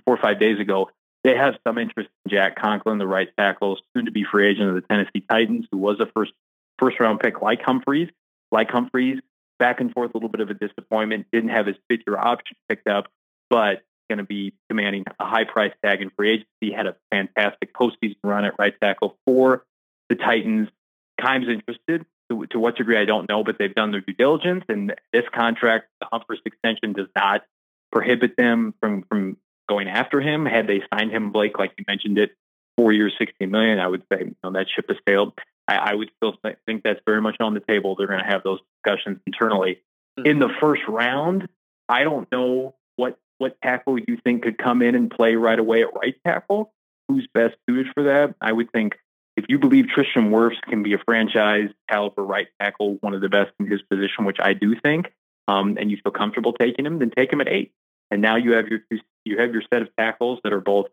four 0.05 0.15
or 0.15 0.21
five 0.21 0.39
days 0.39 0.59
ago. 0.59 0.89
They 1.23 1.35
have 1.35 1.55
some 1.65 1.77
interest 1.77 2.09
in 2.25 2.31
Jack 2.31 2.57
Conklin, 2.61 2.97
the 2.97 3.07
right 3.07 3.29
tackle, 3.37 3.77
soon 3.95 4.05
to 4.05 4.11
be 4.11 4.25
free 4.29 4.49
agent 4.49 4.69
of 4.69 4.75
the 4.75 4.81
Tennessee 4.81 5.23
Titans, 5.29 5.65
who 5.71 5.77
was 5.77 5.99
a 5.99 6.05
first 6.13 6.33
first 6.79 6.99
round 6.99 7.19
pick 7.19 7.41
like 7.41 7.61
Humphries. 7.61 8.09
Like 8.51 8.69
Humphries, 8.69 9.19
back 9.57 9.79
and 9.79 9.91
forth, 9.91 10.11
a 10.13 10.17
little 10.17 10.29
bit 10.29 10.41
of 10.41 10.49
a 10.49 10.53
disappointment. 10.53 11.27
Didn't 11.31 11.49
have 11.49 11.65
his 11.65 11.77
fifth 11.89 12.01
year 12.05 12.17
option 12.17 12.55
picked 12.69 12.87
up, 12.87 13.07
but 13.49 13.83
going 14.09 14.17
to 14.17 14.23
be 14.25 14.53
commanding 14.69 15.05
a 15.19 15.25
high 15.25 15.45
price 15.45 15.71
tag 15.83 16.01
in 16.01 16.11
free 16.11 16.33
agency. 16.33 16.75
Had 16.75 16.87
a 16.87 16.95
fantastic 17.11 17.73
postseason 17.73 18.17
run 18.23 18.45
at 18.45 18.53
right 18.59 18.73
tackle 18.81 19.17
for 19.25 19.65
the 20.09 20.15
Titans. 20.15 20.67
Keim's 21.21 21.47
interested. 21.47 22.05
To, 22.31 22.45
to 22.47 22.59
what 22.59 22.77
degree, 22.77 22.97
I 22.97 23.05
don't 23.05 23.27
know, 23.27 23.43
but 23.43 23.57
they've 23.59 23.73
done 23.73 23.91
their 23.91 23.99
due 23.99 24.13
diligence. 24.13 24.63
And 24.69 24.93
this 25.11 25.25
contract, 25.33 25.87
the 25.99 26.07
Humphries 26.11 26.39
extension, 26.45 26.93
does 26.93 27.07
not 27.15 27.41
prohibit 27.91 28.37
them 28.37 28.73
from 28.79 29.03
from 29.03 29.37
going 29.67 29.87
after 29.87 30.19
him. 30.21 30.45
Had 30.45 30.67
they 30.67 30.81
signed 30.93 31.11
him, 31.11 31.31
Blake, 31.31 31.57
like 31.57 31.73
you 31.77 31.85
mentioned 31.87 32.17
it, 32.17 32.31
four 32.77 32.91
years, 32.91 33.13
sixty 33.17 33.45
million, 33.45 33.79
I 33.79 33.87
would 33.87 34.03
say 34.11 34.19
you 34.25 34.35
know, 34.43 34.51
that 34.53 34.67
ship 34.73 34.85
has 34.89 34.97
sailed. 35.07 35.33
I, 35.67 35.75
I 35.75 35.93
would 35.95 36.11
still 36.17 36.35
think 36.65 36.83
that's 36.83 36.99
very 37.05 37.21
much 37.21 37.37
on 37.39 37.53
the 37.53 37.61
table. 37.61 37.95
They're 37.95 38.07
going 38.07 38.19
to 38.19 38.25
have 38.25 38.43
those 38.43 38.59
discussions 38.83 39.19
internally. 39.25 39.79
Mm-hmm. 40.19 40.29
In 40.29 40.39
the 40.39 40.49
first 40.59 40.81
round, 40.87 41.47
I 41.87 42.03
don't 42.03 42.29
know 42.31 42.75
what 42.95 43.17
what 43.37 43.57
tackle 43.61 43.97
you 43.97 44.17
think 44.23 44.43
could 44.43 44.57
come 44.57 44.81
in 44.81 44.95
and 44.95 45.09
play 45.09 45.35
right 45.35 45.59
away 45.59 45.83
at 45.83 45.93
right 45.95 46.15
tackle. 46.25 46.73
Who's 47.07 47.27
best 47.33 47.55
suited 47.67 47.87
for 47.93 48.03
that? 48.03 48.35
I 48.41 48.51
would 48.51 48.71
think 48.71 48.95
if 49.35 49.45
you 49.49 49.57
believe 49.59 49.87
Tristan 49.87 50.29
Wirfs 50.31 50.61
can 50.69 50.83
be 50.83 50.93
a 50.93 50.97
franchise 50.99 51.69
caliber 51.89 52.23
right 52.23 52.47
tackle, 52.61 52.97
one 53.01 53.13
of 53.13 53.21
the 53.21 53.29
best 53.29 53.51
in 53.59 53.67
his 53.67 53.81
position, 53.81 54.25
which 54.25 54.37
I 54.39 54.53
do 54.53 54.75
think, 54.79 55.11
um, 55.47 55.77
and 55.79 55.89
you 55.89 55.97
feel 56.03 56.11
comfortable 56.11 56.53
taking 56.53 56.85
him, 56.85 56.99
then 56.99 57.09
take 57.09 57.33
him 57.33 57.41
at 57.41 57.47
eight. 57.47 57.71
And 58.11 58.21
now 58.21 58.35
you 58.35 58.53
have 58.53 58.67
your 58.67 58.79
you 59.25 59.39
have 59.39 59.53
your 59.53 59.63
set 59.73 59.81
of 59.81 59.89
tackles 59.97 60.39
that 60.43 60.53
are 60.53 60.61
both 60.61 60.87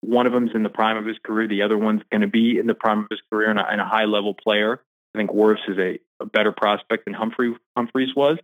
one 0.00 0.26
of 0.26 0.32
them's 0.32 0.52
in 0.54 0.62
the 0.62 0.68
prime 0.68 0.96
of 0.96 1.06
his 1.06 1.16
career, 1.24 1.48
the 1.48 1.62
other 1.62 1.76
one's 1.76 2.02
going 2.10 2.20
to 2.20 2.28
be 2.28 2.58
in 2.58 2.66
the 2.66 2.74
prime 2.74 3.00
of 3.00 3.06
his 3.10 3.20
career 3.30 3.50
and 3.50 3.58
a, 3.58 3.68
and 3.68 3.80
a 3.80 3.84
high 3.84 4.04
level 4.04 4.34
player. 4.34 4.80
I 5.14 5.18
think 5.18 5.30
Wirfs 5.30 5.68
is 5.68 5.78
a, 5.78 5.98
a 6.20 6.26
better 6.26 6.52
prospect 6.52 7.04
than 7.04 7.14
Humphrey 7.14 7.54
Humphries 7.76 8.14
was. 8.14 8.38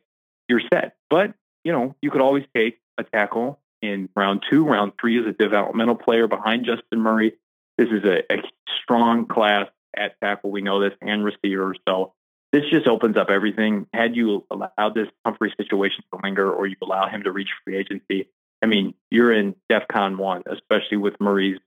You're 0.48 0.62
set, 0.72 0.96
but 1.08 1.34
you 1.62 1.72
know 1.72 1.94
you 2.02 2.10
could 2.10 2.20
always 2.20 2.44
take 2.54 2.78
a 2.98 3.04
tackle 3.04 3.60
in 3.82 4.08
round 4.16 4.42
two. 4.50 4.64
Round 4.64 4.92
three 5.00 5.18
is 5.18 5.26
a 5.26 5.32
developmental 5.32 5.94
player 5.94 6.26
behind 6.26 6.66
Justin 6.66 7.00
Murray. 7.00 7.34
This 7.78 7.88
is 7.88 8.04
a, 8.04 8.32
a 8.32 8.42
strong 8.82 9.26
class 9.26 9.68
at 9.96 10.20
tackle. 10.20 10.50
We 10.50 10.62
know 10.62 10.80
this 10.80 10.92
and 11.00 11.24
receiver. 11.24 11.74
So 11.88 12.12
this 12.54 12.70
just 12.70 12.86
opens 12.86 13.16
up 13.16 13.30
everything. 13.30 13.88
Had 13.92 14.14
you 14.14 14.44
allowed 14.48 14.94
this 14.94 15.08
Humphrey 15.26 15.52
situation 15.56 16.04
to 16.12 16.20
linger 16.22 16.48
or 16.52 16.68
you 16.68 16.76
allow 16.80 17.08
him 17.08 17.24
to 17.24 17.32
reach 17.32 17.48
free 17.64 17.76
agency, 17.76 18.28
I 18.62 18.66
mean, 18.66 18.94
you're 19.10 19.32
in 19.32 19.56
DEFCON 19.68 20.18
one, 20.18 20.44
especially 20.46 20.98
with 20.98 21.20
Murray's 21.20 21.58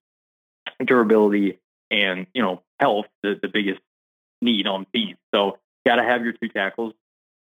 durability 0.84 1.60
and, 1.92 2.26
you 2.34 2.42
know, 2.42 2.64
health, 2.80 3.08
the, 3.22 3.38
the 3.42 3.50
biggest 3.50 3.82
need 4.42 4.66
on 4.66 4.86
teams. 4.96 5.18
So 5.36 5.58
got 5.86 5.98
to 5.98 6.04
have 6.04 6.24
your 6.24 6.32
two 6.32 6.48
tackles 6.48 6.94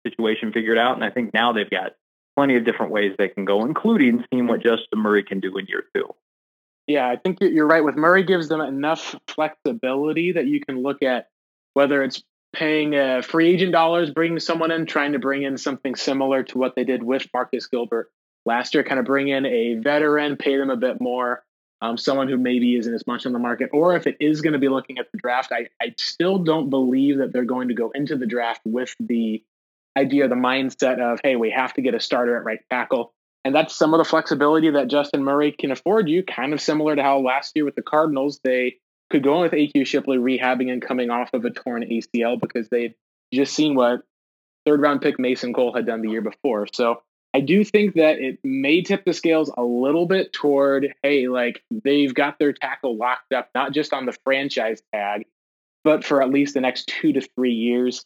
situation 0.08 0.54
figured 0.54 0.78
out. 0.78 0.96
And 0.96 1.04
I 1.04 1.10
think 1.10 1.34
now 1.34 1.52
they've 1.52 1.70
got 1.70 1.96
plenty 2.38 2.56
of 2.56 2.64
different 2.64 2.94
ways 2.94 3.14
they 3.18 3.28
can 3.28 3.44
go, 3.44 3.66
including 3.66 4.24
seeing 4.32 4.48
what 4.48 4.64
Justin 4.64 5.00
Murray 5.00 5.24
can 5.24 5.42
do 5.42 5.58
in 5.58 5.66
year 5.68 5.84
two. 5.94 6.16
Yeah, 6.88 7.10
I 7.10 7.18
think 7.18 7.40
you're 7.42 7.68
right. 7.68 7.84
With 7.84 7.96
Murray, 7.96 8.24
gives 8.24 8.48
them 8.48 8.62
enough 8.62 9.16
flexibility 9.28 10.32
that 10.32 10.48
you 10.48 10.62
can 10.62 10.82
look 10.82 11.04
at 11.04 11.28
whether 11.74 12.04
it's 12.04 12.24
paying 12.54 12.96
uh, 12.96 13.22
free 13.22 13.50
agent 13.50 13.72
dollars, 13.72 14.12
bringing 14.12 14.40
someone 14.40 14.72
in, 14.72 14.86
trying 14.86 15.14
to 15.14 15.20
bring 15.20 15.44
in 15.44 15.58
something 15.58 15.96
similar 15.96 16.44
to 16.44 16.58
what 16.58 16.76
they 16.76 16.84
did 16.84 17.04
with 17.04 17.28
Marcus 17.34 17.68
Gilbert 17.68 18.12
last 18.46 18.74
year, 18.74 18.84
kind 18.84 19.00
of 19.00 19.06
bring 19.06 19.28
in 19.28 19.46
a 19.46 19.76
veteran, 19.76 20.38
pay 20.38 20.58
them 20.58 20.70
a 20.70 20.78
bit 20.78 21.02
more, 21.02 21.44
um, 21.82 21.98
someone 21.98 22.30
who 22.30 22.38
maybe 22.38 22.76
isn't 22.76 22.94
as 22.94 23.06
much 23.08 23.26
on 23.26 23.34
the 23.34 23.40
market. 23.40 23.70
Or 23.74 23.96
if 23.96 24.08
it 24.08 24.18
is 24.20 24.42
going 24.42 24.54
to 24.54 24.60
be 24.60 24.70
looking 24.70 25.00
at 25.00 25.12
the 25.12 25.18
draft, 25.18 25.52
I, 25.52 25.68
I 25.82 25.94
still 25.98 26.38
don't 26.38 26.70
believe 26.70 27.18
that 27.18 27.34
they're 27.34 27.44
going 27.44 27.70
to 27.70 27.74
go 27.74 27.92
into 27.92 28.16
the 28.16 28.28
draft 28.28 28.62
with 28.66 28.96
the 29.00 29.44
idea, 29.98 30.28
the 30.28 30.36
mindset 30.36 31.00
of, 31.00 31.20
hey, 31.24 31.36
we 31.36 31.52
have 31.52 31.74
to 31.74 31.82
get 31.82 31.94
a 31.94 32.00
starter 32.00 32.38
at 32.38 32.44
right 32.44 32.60
tackle. 32.70 33.14
And 33.46 33.54
that's 33.54 33.76
some 33.76 33.94
of 33.94 33.98
the 33.98 34.06
flexibility 34.06 34.70
that 34.70 34.88
Justin 34.88 35.24
Murray 35.24 35.52
can 35.52 35.72
afford 35.72 36.08
you, 36.08 36.24
kind 36.24 36.54
of 36.54 36.62
similar 36.62 36.96
to 36.96 37.04
how 37.04 37.20
last 37.20 37.52
year 37.56 37.66
with 37.66 37.76
the 37.76 37.82
Cardinals, 37.82 38.40
they 38.44 38.78
could 39.14 39.24
go 39.24 39.36
in 39.36 39.42
with 39.44 39.52
AQ 39.52 39.86
Shipley 39.86 40.18
rehabbing 40.18 40.72
and 40.72 40.82
coming 40.82 41.12
off 41.12 41.30
of 41.34 41.46
a 41.46 41.52
torn 41.52 41.84
ACL 41.84 42.42
because 42.42 42.68
they 42.70 42.82
had 42.82 42.96
just 43.32 43.54
seen 43.54 43.76
what 43.76 44.02
third 44.66 44.82
round 44.82 45.02
pick 45.02 45.20
Mason 45.20 45.54
Cole 45.54 45.72
had 45.72 45.86
done 45.86 46.02
the 46.02 46.10
year 46.10 46.22
before. 46.22 46.68
So 46.74 47.04
I 47.32 47.42
do 47.42 47.64
think 47.64 47.94
that 47.94 48.18
it 48.18 48.40
may 48.44 48.82
tip 48.82 49.06
the 49.06 49.14
scales 49.14 49.52
a 49.56 49.62
little 49.62 50.08
bit 50.08 50.34
toward, 50.34 50.96
hey, 51.04 51.28
like 51.28 51.64
they've 51.70 52.14
got 52.14 52.40
their 52.40 52.54
tackle 52.54 52.98
locked 52.98 53.34
up, 53.34 53.50
not 53.54 53.72
just 53.72 53.94
on 53.94 54.08
the 54.08 54.18
franchise 54.24 54.82
tag, 54.92 55.28
but 55.84 56.04
for 56.04 56.24
at 56.24 56.32
least 56.32 56.56
the 56.56 56.62
next 56.62 56.88
two 56.88 57.14
to 57.14 57.22
three 57.36 57.54
years. 57.54 58.04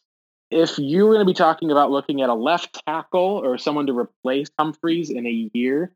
If 0.51 0.77
you 0.77 1.05
were 1.05 1.13
going 1.13 1.25
to 1.25 1.31
be 1.31 1.37
talking 1.37 1.71
about 1.71 1.89
looking 1.89 2.21
at 2.21 2.29
a 2.29 2.33
left 2.33 2.81
tackle 2.85 3.41
or 3.41 3.57
someone 3.57 3.87
to 3.87 3.97
replace 3.97 4.49
Humphries 4.59 5.09
in 5.09 5.25
a 5.25 5.49
year, 5.53 5.93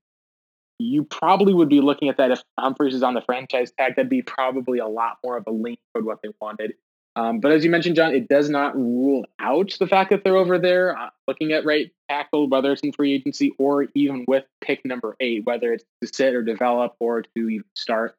you 0.82 1.04
probably 1.04 1.54
would 1.54 1.70
be 1.70 1.82
looking 1.82 2.10
at 2.10 2.18
that 2.18 2.32
if 2.32 2.42
Humphries 2.60 2.96
is 2.96 3.04
on 3.04 3.14
the 3.14 3.22
franchise 3.22 3.72
tag. 3.78 3.96
That'd 3.96 4.10
be 4.10 4.22
probably 4.22 4.80
a 4.80 4.88
lot 4.88 5.18
more 5.24 5.38
of 5.38 5.46
a 5.48 5.52
lean 5.52 5.78
toward 5.94 6.06
what 6.06 6.20
they 6.22 6.30
wanted. 6.42 6.74
Um, 7.16 7.40
but 7.42 7.52
as 7.52 7.64
you 7.66 7.70
mentioned, 7.70 7.98
John, 7.98 8.16
it 8.16 8.30
does 8.30 8.50
not 8.50 8.76
rule 8.76 9.26
out 9.40 9.76
the 9.80 9.88
fact 9.88 10.12
that 10.12 10.24
they're 10.24 10.38
over 10.38 10.58
there 10.58 10.98
uh, 10.98 11.10
looking 11.28 11.52
at 11.52 11.66
right 11.66 11.92
tackle, 12.10 12.48
whether 12.48 12.72
it's 12.72 12.82
in 12.82 12.94
free 12.94 13.14
agency 13.14 13.54
or 13.58 13.88
even 13.96 14.24
with 14.28 14.46
pick 14.62 14.86
number 14.86 15.16
eight, 15.20 15.46
whether 15.46 15.74
it's 15.74 15.84
to 16.02 16.10
sit 16.14 16.34
or 16.34 16.42
develop 16.42 16.96
or 17.00 17.24
to 17.24 17.50
even 17.50 17.66
start. 17.76 18.16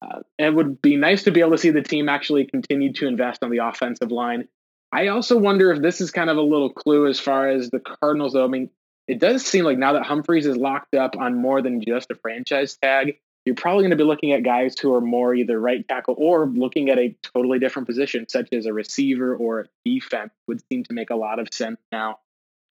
Uh, 0.00 0.20
it 0.38 0.54
would 0.54 0.80
be 0.80 0.96
nice 0.96 1.24
to 1.24 1.30
be 1.30 1.40
able 1.40 1.52
to 1.52 1.58
see 1.58 1.70
the 1.70 1.82
team 1.82 2.08
actually 2.08 2.46
continue 2.46 2.92
to 2.92 3.06
invest 3.06 3.42
on 3.42 3.50
the 3.50 3.58
offensive 3.58 4.10
line. 4.10 4.48
I 4.90 5.08
also 5.08 5.38
wonder 5.38 5.70
if 5.70 5.80
this 5.80 6.00
is 6.00 6.10
kind 6.10 6.28
of 6.28 6.36
a 6.36 6.42
little 6.42 6.70
clue 6.70 7.06
as 7.06 7.20
far 7.20 7.48
as 7.48 7.70
the 7.70 7.80
Cardinals, 7.80 8.32
though. 8.32 8.44
I 8.44 8.48
mean, 8.48 8.70
it 9.08 9.18
does 9.18 9.44
seem 9.44 9.64
like 9.64 9.78
now 9.78 9.94
that 9.94 10.04
Humphries 10.04 10.46
is 10.46 10.56
locked 10.56 10.94
up 10.94 11.16
on 11.16 11.36
more 11.36 11.60
than 11.60 11.80
just 11.80 12.10
a 12.10 12.14
franchise 12.14 12.76
tag, 12.76 13.18
you're 13.44 13.56
probably 13.56 13.82
going 13.82 13.90
to 13.90 13.96
be 13.96 14.04
looking 14.04 14.32
at 14.32 14.44
guys 14.44 14.78
who 14.78 14.94
are 14.94 15.00
more 15.00 15.34
either 15.34 15.58
right 15.58 15.86
tackle 15.88 16.14
or 16.16 16.46
looking 16.46 16.90
at 16.90 16.98
a 16.98 17.16
totally 17.22 17.58
different 17.58 17.88
position, 17.88 18.28
such 18.28 18.52
as 18.52 18.66
a 18.66 18.72
receiver 18.72 19.34
or 19.34 19.66
defense, 19.84 20.30
would 20.46 20.62
seem 20.68 20.84
to 20.84 20.92
make 20.92 21.10
a 21.10 21.16
lot 21.16 21.40
of 21.40 21.48
sense 21.52 21.78
now. 21.90 22.18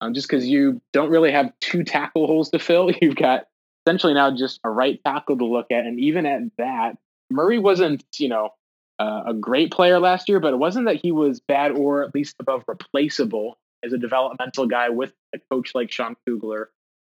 Um, 0.00 0.14
just 0.14 0.28
because 0.28 0.46
you 0.46 0.80
don't 0.92 1.10
really 1.10 1.30
have 1.30 1.52
two 1.60 1.84
tackle 1.84 2.26
holes 2.26 2.50
to 2.50 2.58
fill, 2.58 2.90
you've 3.02 3.16
got 3.16 3.48
essentially 3.86 4.14
now 4.14 4.34
just 4.34 4.60
a 4.64 4.70
right 4.70 4.98
tackle 5.04 5.36
to 5.36 5.44
look 5.44 5.66
at, 5.70 5.84
and 5.84 6.00
even 6.00 6.24
at 6.24 6.42
that, 6.56 6.96
Murray 7.30 7.58
wasn't, 7.58 8.04
you 8.18 8.28
know, 8.28 8.50
uh, 8.98 9.22
a 9.26 9.34
great 9.34 9.72
player 9.72 9.98
last 9.98 10.28
year, 10.28 10.40
but 10.40 10.52
it 10.52 10.58
wasn't 10.58 10.86
that 10.86 10.96
he 10.96 11.12
was 11.12 11.40
bad 11.40 11.72
or 11.72 12.02
at 12.02 12.14
least 12.14 12.36
above 12.38 12.62
replaceable 12.68 13.58
as 13.84 13.92
a 13.92 13.98
developmental 13.98 14.66
guy 14.66 14.88
with 14.88 15.12
a 15.34 15.38
coach 15.50 15.74
like 15.74 15.90
Sean 15.90 16.16
Kugler. 16.26 16.70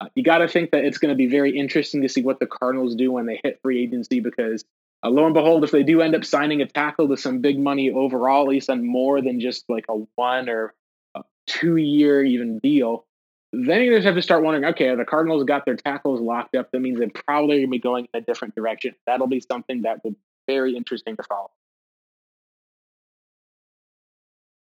Uh, 0.02 0.08
you 0.16 0.24
got 0.24 0.40
to 0.40 0.48
think 0.48 0.72
that 0.72 0.86
it's 0.86 0.98
going 0.98 1.10
to 1.14 1.16
be 1.16 1.28
very 1.28 1.58
interesting 1.58 2.02
to 2.02 2.10
see 2.10 2.22
what 2.22 2.40
the 2.40 2.48
Cardinals 2.48 2.96
do 2.96 3.12
when 3.12 3.26
they 3.26 3.40
hit 3.44 3.60
free 3.62 3.84
agency 3.84 4.20
because 4.20 4.66
uh, 5.04 5.10
lo 5.10 5.26
and 5.26 5.34
behold, 5.34 5.64
if 5.64 5.72
they 5.72 5.84
do 5.84 6.02
end 6.02 6.16
up 6.16 6.24
signing 6.24 6.62
a 6.62 6.66
tackle 6.66 7.10
to 7.10 7.18
some 7.18 7.40
big 7.40 7.60
money 7.60 7.92
overall, 7.92 8.44
at 8.44 8.50
least 8.50 8.70
on 8.70 8.86
more 8.86 9.22
than 9.22 9.40
just 9.40 9.66
like 9.70 9.86
a 9.90 9.96
one 10.16 10.50
or 10.50 10.74
a 11.16 11.22
two 11.46 11.76
year 11.76 12.24
even 12.24 12.60
deal, 12.60 13.06
then 13.52 13.82
you 13.82 13.94
just 13.94 14.06
have 14.06 14.16
to 14.16 14.22
start 14.22 14.44
wondering 14.44 14.66
okay, 14.66 14.96
the 14.96 15.06
Cardinals 15.06 15.44
got 15.44 15.66
their 15.66 15.76
tackles 15.76 16.22
locked 16.22 16.56
up. 16.56 16.72
That 16.72 16.80
means 16.80 17.00
they're 17.00 17.10
probably 17.28 17.58
going 17.58 17.68
to 17.68 17.72
be 17.72 17.80
going 17.80 18.08
in 18.14 18.22
a 18.22 18.26
different 18.26 18.56
direction. 18.56 18.96
That'll 19.06 19.28
be 19.28 19.42
something 19.42 19.82
that 19.84 20.04
will 20.04 20.12
be 20.12 20.18
very 20.48 20.76
interesting 20.76 21.18
to 21.18 21.24
follow. 21.24 21.52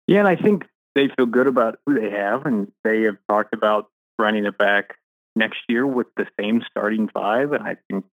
Yeah, 0.06 0.20
and 0.20 0.28
I 0.28 0.36
think 0.36 0.66
they 0.94 1.08
feel 1.16 1.26
good 1.26 1.46
about 1.46 1.78
who 1.86 1.94
they 2.00 2.10
have, 2.10 2.46
and 2.46 2.70
they 2.84 3.02
have 3.02 3.16
talked 3.28 3.54
about 3.54 3.88
running 4.18 4.44
it 4.44 4.58
back 4.58 4.96
next 5.36 5.60
year 5.68 5.86
with 5.86 6.08
the 6.16 6.26
same 6.38 6.62
starting 6.70 7.08
five, 7.08 7.52
and 7.52 7.62
I 7.62 7.76
think 7.88 8.04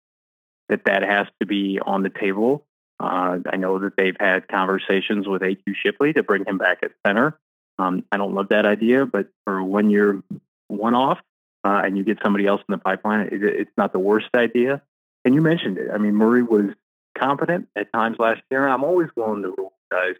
that 0.69 0.86
that 0.86 1.03
has 1.03 1.27
to 1.39 1.46
be 1.46 1.79
on 1.84 2.03
the 2.03 2.10
table. 2.10 2.65
Uh, 3.00 3.39
I 3.51 3.57
know 3.57 3.79
that 3.79 3.93
they've 3.96 4.17
had 4.19 4.48
conversations 4.48 5.27
with 5.27 5.41
AQ 5.41 5.75
Shipley 5.75 6.13
to 6.13 6.24
bring 6.24 6.46
him 6.46 6.57
back 6.57 6.79
at 6.84 6.91
center. 7.05 7.38
Um, 7.79 8.03
I 8.12 8.17
don't 8.17 8.34
love 8.34 8.50
that 8.50 8.65
idea, 8.65 9.05
but 9.05 9.27
for 9.46 9.62
when 9.63 9.89
you're 9.89 10.24
one 10.67 10.96
off 10.96 11.19
uh, 11.63 11.82
and 11.84 11.97
you 11.97 12.04
get 12.04 12.19
somebody 12.23 12.47
else 12.47 12.62
in 12.67 12.71
the 12.71 12.80
pipeline, 12.80 13.28
it, 13.32 13.43
it's 13.43 13.71
not 13.78 13.93
the 13.93 13.99
worst 13.99 14.30
idea. 14.36 14.82
And 15.25 15.36
you 15.36 15.41
mentioned 15.41 15.78
it. 15.78 15.89
I 15.93 15.97
mean, 15.97 16.15
Murray 16.15 16.41
was 16.41 16.71
competent 17.17 17.67
at 17.75 17.91
times 17.93 18.17
last 18.19 18.41
year. 18.49 18.63
And 18.63 18.73
I'm 18.73 18.84
always 18.84 19.10
willing 19.15 19.43
to 19.43 19.54
roll 19.58 19.73
guys 19.91 20.15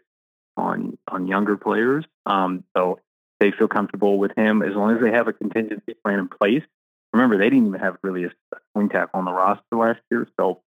on 0.56 0.97
on 1.10 1.26
younger 1.26 1.56
players. 1.56 2.04
Um, 2.26 2.64
so 2.76 3.00
they 3.40 3.50
feel 3.50 3.68
comfortable 3.68 4.18
with 4.18 4.32
him 4.36 4.62
as 4.62 4.74
long 4.74 4.94
as 4.94 5.02
they 5.02 5.10
have 5.10 5.28
a 5.28 5.32
contingency 5.32 5.94
plan 6.02 6.18
in 6.18 6.28
place 6.28 6.62
remember 7.12 7.38
they 7.38 7.50
didn't 7.50 7.68
even 7.68 7.80
have 7.80 7.96
really 8.02 8.24
a 8.24 8.30
swing 8.72 8.88
tackle 8.88 9.18
on 9.18 9.24
the 9.24 9.32
roster 9.32 9.76
last 9.76 10.00
year. 10.10 10.28
So 10.38 10.60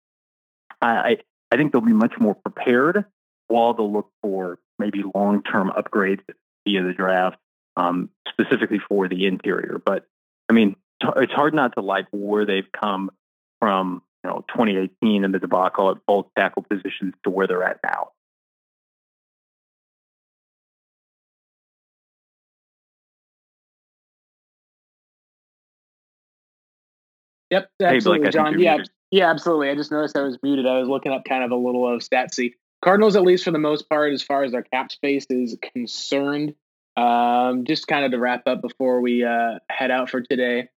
I 0.82 1.18
I 1.52 1.58
think 1.58 1.72
they'll 1.72 1.82
be 1.82 1.94
much 1.94 2.14
more 2.20 2.36
prepared 2.36 3.06
while 3.48 3.74
they'll 3.74 3.92
look 3.92 4.10
for 4.22 4.60
maybe 4.80 5.04
long 5.16 5.44
term 5.44 5.72
upgrades 5.72 6.22
via 6.66 6.84
the 6.84 6.94
draft, 6.94 7.38
um, 7.78 8.10
specifically 8.30 8.80
for 8.80 9.08
the 9.08 9.26
interior. 9.26 9.82
But 9.84 10.06
I 10.50 10.54
mean, 10.54 10.76
it's 11.18 11.34
hard 11.34 11.54
not 11.54 11.74
to 11.76 11.82
like 11.82 12.08
where 12.12 12.46
they've 12.46 12.72
come 12.72 13.12
from. 13.60 14.02
You 14.24 14.30
know, 14.30 14.46
2018 14.50 15.26
and 15.26 15.34
the 15.34 15.40
debacle 15.40 15.90
at 15.90 16.06
both 16.06 16.28
tackle 16.38 16.62
positions 16.62 17.16
to 17.24 17.32
where 17.32 17.48
they're 17.48 17.64
at 17.64 17.80
now. 17.84 18.12
Yep, 27.52 27.70
absolutely, 27.82 28.26
hey, 28.26 28.32
Blake, 28.32 28.34
John. 28.34 28.60
Yeah, 28.60 28.78
yeah, 29.12 29.30
absolutely. 29.30 29.70
I 29.70 29.76
just 29.76 29.92
noticed 29.92 30.18
I 30.18 30.24
was 30.24 30.38
muted. 30.42 30.66
I 30.66 30.80
was 30.80 30.88
looking 30.88 31.12
up 31.12 31.26
kind 31.26 31.44
of 31.44 31.52
a 31.52 31.56
little 31.56 31.94
of 31.94 32.02
statsy. 32.02 32.54
Cardinals, 32.84 33.16
at 33.16 33.24
least 33.24 33.44
for 33.44 33.52
the 33.52 33.60
most 33.60 33.88
part, 33.90 34.14
as 34.14 34.24
far 34.24 34.44
as 34.44 34.54
their 34.54 34.64
cap 34.64 34.92
space 34.92 35.26
is 35.30 35.58
concerned. 35.62 36.56
Um, 36.98 37.66
just 37.66 37.88
kind 37.88 38.06
of 38.06 38.12
to 38.12 38.20
wrap 38.20 38.48
up 38.48 38.62
before 38.62 39.02
we 39.02 39.24
uh, 39.24 39.60
head 39.70 39.92
out 39.92 40.10
for 40.10 40.22
today. 40.22 40.70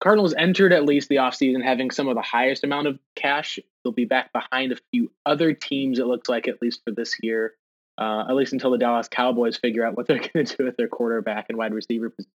Cardinals 0.00 0.34
entered 0.38 0.72
at 0.72 0.84
least 0.84 1.08
the 1.08 1.16
offseason 1.16 1.62
having 1.62 1.90
some 1.90 2.08
of 2.08 2.14
the 2.14 2.22
highest 2.22 2.62
amount 2.64 2.86
of 2.86 2.98
cash. 3.16 3.58
They'll 3.82 3.92
be 3.92 4.04
back 4.04 4.32
behind 4.32 4.72
a 4.72 4.76
few 4.92 5.10
other 5.26 5.52
teams, 5.52 5.98
it 5.98 6.06
looks 6.06 6.28
like, 6.28 6.46
at 6.46 6.62
least 6.62 6.82
for 6.84 6.92
this 6.92 7.16
year, 7.20 7.54
uh, 8.00 8.24
at 8.28 8.36
least 8.36 8.52
until 8.52 8.70
the 8.70 8.78
Dallas 8.78 9.08
Cowboys 9.08 9.56
figure 9.56 9.84
out 9.84 9.96
what 9.96 10.06
they're 10.06 10.18
going 10.34 10.46
to 10.46 10.56
do 10.56 10.64
with 10.64 10.76
their 10.76 10.88
quarterback 10.88 11.46
and 11.48 11.58
wide 11.58 11.74
receiver 11.74 12.10
position. 12.10 12.30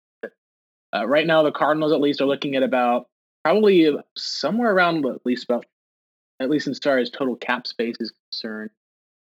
Uh, 0.95 1.05
right 1.05 1.27
now, 1.27 1.43
the 1.43 1.51
Cardinals 1.51 1.91
at 1.91 2.01
least 2.01 2.21
are 2.21 2.25
looking 2.25 2.55
at 2.55 2.63
about 2.63 3.07
probably 3.43 3.89
somewhere 4.15 4.73
around 4.73 5.05
at 5.05 5.25
least 5.25 5.45
about 5.45 5.65
at 6.39 6.49
least 6.49 6.67
as 6.67 6.79
far 6.79 6.97
as 6.97 7.09
total 7.09 7.35
cap 7.35 7.67
space 7.67 7.95
is 7.99 8.13
concerned. 8.31 8.69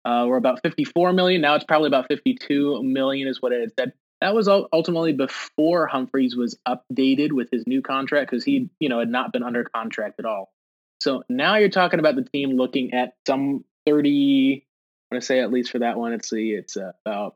Uh, 0.06 0.26
we're 0.28 0.38
about 0.38 0.62
54 0.63 1.13
million 1.13 1.41
now. 1.41 1.56
It's 1.56 1.65
probably 1.65 1.88
about 1.88 2.08
52 2.08 2.84
million 2.84 3.28
is 3.28 3.41
what 3.41 3.52
it 3.52 3.62
had 3.62 3.72
said. 3.78 3.94
That 4.22 4.34
was 4.34 4.48
ultimately 4.48 5.13
before 5.13 5.88
Humphries 5.88 6.36
was 6.36 6.58
updated 6.68 7.32
with 7.32 7.50
his 7.52 7.68
new 7.68 7.82
contract 7.82 8.32
because 8.32 8.44
he, 8.44 8.70
you 8.80 8.89
know, 8.89 9.00
had 9.00 9.10
not 9.10 9.34
been 9.34 9.44
under 9.44 9.63
contract 9.63 10.20
at 10.20 10.26
all. 10.26 10.52
So 11.00 11.24
now 11.28 11.58
you're 11.58 11.70
talking 11.70 12.00
about 12.00 12.15
the 12.15 12.24
team 12.24 12.56
looking 12.56 12.94
at 12.94 13.13
some 13.28 13.65
30. 13.86 14.65
I 15.12 15.15
want 15.15 15.22
to 15.22 15.26
say 15.26 15.39
at 15.39 15.52
least 15.52 15.72
for 15.72 15.80
that 15.80 15.98
one, 15.98 16.12
let's 16.12 16.30
see, 16.30 16.52
it's 16.52 16.78
about 16.78 17.36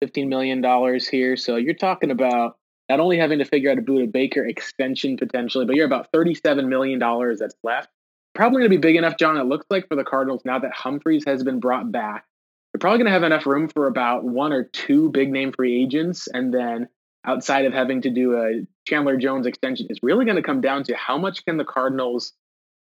15 0.00 0.28
million 0.28 0.60
dollars 0.60 1.06
here. 1.06 1.36
So 1.36 1.56
you're 1.56 1.74
talking 1.74 2.10
about 2.10 2.56
not 2.88 3.00
only 3.00 3.18
having 3.18 3.38
to 3.38 3.44
figure 3.44 3.70
out 3.70 3.78
a 3.78 3.82
Budda 3.82 4.10
Baker 4.10 4.44
extension 4.44 5.16
potentially, 5.16 5.66
but 5.66 5.76
you're 5.76 5.86
about 5.86 6.12
$37 6.12 6.68
million 6.68 6.98
that's 7.38 7.56
left. 7.62 7.88
Probably 8.34 8.58
going 8.60 8.70
to 8.70 8.76
be 8.76 8.80
big 8.80 8.96
enough, 8.96 9.16
John, 9.18 9.36
it 9.36 9.44
looks 9.44 9.66
like 9.70 9.88
for 9.88 9.96
the 9.96 10.04
Cardinals 10.04 10.42
now 10.44 10.58
that 10.58 10.72
Humphries 10.72 11.24
has 11.26 11.42
been 11.42 11.58
brought 11.58 11.90
back. 11.90 12.24
They're 12.72 12.78
probably 12.78 12.98
going 12.98 13.06
to 13.06 13.12
have 13.12 13.22
enough 13.22 13.46
room 13.46 13.68
for 13.68 13.86
about 13.86 14.24
one 14.24 14.52
or 14.52 14.64
two 14.64 15.10
big 15.10 15.30
name 15.30 15.52
free 15.52 15.82
agents. 15.82 16.28
And 16.28 16.52
then 16.52 16.88
outside 17.24 17.64
of 17.64 17.72
having 17.72 18.02
to 18.02 18.10
do 18.10 18.36
a 18.36 18.66
Chandler 18.86 19.16
Jones 19.16 19.46
extension, 19.46 19.86
it's 19.88 20.02
really 20.02 20.26
going 20.26 20.36
to 20.36 20.42
come 20.42 20.60
down 20.60 20.84
to 20.84 20.94
how 20.94 21.16
much 21.16 21.44
can 21.46 21.56
the 21.56 21.64
Cardinals 21.64 22.34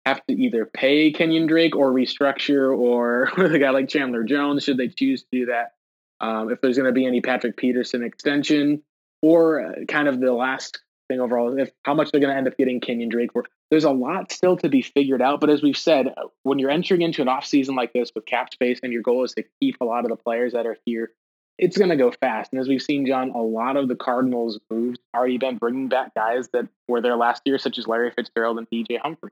have 0.05 0.25
to 0.27 0.33
either 0.33 0.65
pay 0.65 1.11
Kenyon 1.11 1.45
Drake 1.45 1.75
or 1.75 1.91
restructure 1.91 2.75
or 2.75 3.29
with 3.37 3.53
a 3.53 3.59
guy 3.59 3.69
like 3.71 3.89
Chandler 3.89 4.23
Jones, 4.23 4.63
should 4.63 4.77
they 4.77 4.87
choose 4.87 5.23
to 5.23 5.27
do 5.31 5.45
that. 5.47 5.73
Um, 6.19 6.51
if 6.51 6.61
there's 6.61 6.77
going 6.77 6.87
to 6.87 6.93
be 6.93 7.05
any 7.05 7.21
Patrick 7.21 7.57
Peterson 7.57 8.03
extension, 8.03 8.83
or 9.21 9.65
uh, 9.65 9.71
kind 9.87 10.07
of 10.07 10.19
the 10.19 10.33
last 10.33 10.81
thing 11.11 11.19
overall, 11.19 11.57
if 11.59 11.71
how 11.83 11.93
much 11.93 12.11
they're 12.11 12.21
going 12.21 12.31
to 12.31 12.37
end 12.37 12.47
up 12.47 12.57
getting 12.57 12.79
Kenyon 12.79 13.09
Drake. 13.09 13.31
There's 13.69 13.83
a 13.83 13.91
lot 13.91 14.31
still 14.31 14.57
to 14.57 14.69
be 14.69 14.81
figured 14.81 15.21
out, 15.21 15.39
but 15.39 15.49
as 15.49 15.61
we've 15.61 15.77
said, 15.77 16.07
uh, 16.07 16.27
when 16.43 16.59
you're 16.59 16.69
entering 16.69 17.01
into 17.01 17.21
an 17.21 17.27
off 17.27 17.45
season 17.45 17.75
like 17.75 17.93
this 17.93 18.11
with 18.13 18.25
cap 18.25 18.53
space 18.53 18.79
and 18.83 18.91
your 18.91 19.01
goal 19.01 19.23
is 19.23 19.33
to 19.33 19.43
keep 19.59 19.77
a 19.79 19.85
lot 19.85 20.03
of 20.03 20.09
the 20.09 20.15
players 20.15 20.53
that 20.53 20.65
are 20.65 20.77
here, 20.85 21.11
it's 21.57 21.77
going 21.77 21.89
to 21.89 21.95
go 21.95 22.11
fast. 22.11 22.51
And 22.51 22.59
as 22.59 22.67
we've 22.67 22.81
seen, 22.81 23.05
John, 23.05 23.29
a 23.31 23.41
lot 23.41 23.77
of 23.77 23.87
the 23.87 23.95
Cardinals' 23.95 24.59
moves 24.69 24.99
already 25.15 25.37
been 25.37 25.57
bringing 25.57 25.89
back 25.89 26.13
guys 26.15 26.49
that 26.53 26.67
were 26.87 27.01
there 27.01 27.15
last 27.15 27.43
year, 27.45 27.57
such 27.57 27.77
as 27.77 27.87
Larry 27.87 28.11
Fitzgerald 28.11 28.57
and 28.57 28.69
DJ 28.69 28.99
Humphrey. 28.99 29.31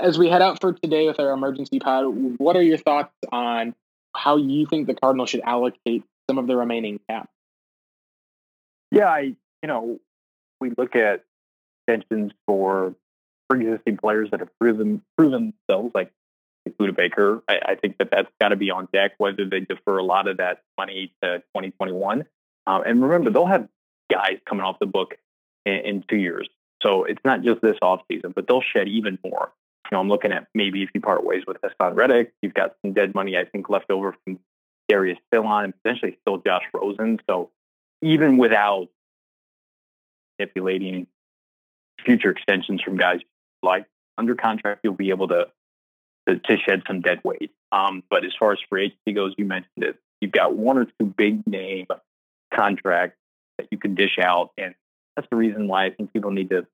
As 0.00 0.18
we 0.18 0.28
head 0.28 0.42
out 0.42 0.60
for 0.60 0.72
today 0.72 1.06
with 1.06 1.18
our 1.18 1.32
emergency 1.32 1.80
pod, 1.80 2.38
what 2.38 2.56
are 2.56 2.62
your 2.62 2.76
thoughts 2.76 3.12
on 3.32 3.74
how 4.14 4.36
you 4.36 4.66
think 4.66 4.86
the 4.86 4.94
Cardinals 4.94 5.30
should 5.30 5.40
allocate 5.40 6.04
some 6.28 6.38
of 6.38 6.46
the 6.46 6.56
remaining 6.56 7.00
cap? 7.08 7.28
Yeah, 8.90 9.08
I 9.08 9.20
you 9.62 9.66
know 9.66 10.00
we 10.60 10.72
look 10.76 10.96
at 10.96 11.24
extensions 11.86 12.32
for 12.46 12.94
pre-existing 13.48 13.96
players 13.96 14.30
that 14.30 14.40
have 14.40 14.50
proven 14.58 15.02
proven 15.16 15.54
themselves, 15.68 15.92
like 15.94 16.12
Budda 16.78 16.94
Baker. 16.94 17.42
I, 17.48 17.58
I, 17.66 17.74
think 17.74 17.98
that 17.98 18.10
that's 18.10 18.28
got 18.40 18.48
to 18.48 18.56
be 18.56 18.70
on 18.70 18.88
deck, 18.92 19.12
whether 19.18 19.48
they 19.48 19.60
defer 19.60 19.98
a 19.98 20.04
lot 20.04 20.28
of 20.28 20.38
that 20.38 20.62
money 20.76 21.12
to 21.22 21.38
2021. 21.38 22.24
Um, 22.66 22.82
and 22.84 23.02
remember, 23.02 23.30
they'll 23.30 23.46
have 23.46 23.68
guys 24.10 24.38
coming 24.46 24.64
off 24.64 24.78
the 24.78 24.86
book 24.86 25.14
in, 25.64 25.72
in 25.72 26.04
two 26.08 26.16
years. 26.16 26.48
So 26.82 27.04
it's 27.04 27.20
not 27.24 27.42
just 27.42 27.60
this 27.60 27.76
offseason, 27.82 28.34
but 28.34 28.46
they'll 28.46 28.62
shed 28.62 28.88
even 28.88 29.18
more. 29.24 29.52
You 29.90 29.96
know, 29.96 30.00
I'm 30.00 30.08
looking 30.08 30.32
at 30.32 30.46
maybe 30.54 30.82
if 30.82 30.90
you 30.94 31.00
part 31.00 31.24
ways 31.24 31.44
with 31.46 31.56
Haason 31.62 31.96
Reddick, 31.96 32.32
you've 32.42 32.54
got 32.54 32.76
some 32.82 32.92
dead 32.92 33.14
money, 33.14 33.36
I 33.36 33.44
think, 33.44 33.70
left 33.70 33.90
over 33.90 34.14
from 34.24 34.38
Darius 34.88 35.18
Philon 35.32 35.64
and 35.64 35.74
potentially 35.82 36.18
still 36.20 36.38
Josh 36.38 36.64
Rosen. 36.74 37.18
So 37.28 37.50
even 38.02 38.38
without 38.38 38.88
stipulating 40.34 41.06
future 42.04 42.30
extensions 42.30 42.80
from 42.82 42.96
guys 42.96 43.20
like 43.62 43.86
under 44.16 44.34
contract, 44.34 44.80
you'll 44.82 44.94
be 44.94 45.10
able 45.10 45.28
to 45.28 45.46
to, 46.28 46.38
to 46.38 46.56
shed 46.58 46.82
some 46.86 47.00
dead 47.00 47.20
weight. 47.24 47.50
Um, 47.72 48.02
but 48.10 48.24
as 48.24 48.32
far 48.38 48.52
as 48.52 48.58
free 48.68 48.86
agency 48.86 49.12
goes, 49.12 49.34
you 49.38 49.44
mentioned 49.44 49.84
it. 49.84 49.96
You've 50.20 50.32
got 50.32 50.54
one 50.54 50.78
or 50.78 50.84
two 50.84 51.06
big 51.06 51.46
name 51.46 51.86
contracts 52.54 53.16
that 53.56 53.68
you 53.70 53.78
can 53.78 53.94
dish 53.94 54.18
out, 54.22 54.50
and 54.58 54.74
that's 55.16 55.28
the 55.30 55.36
reason 55.36 55.68
why 55.68 55.86
I 55.86 55.90
think 55.90 56.12
people 56.12 56.30
need 56.30 56.50
to 56.50 56.66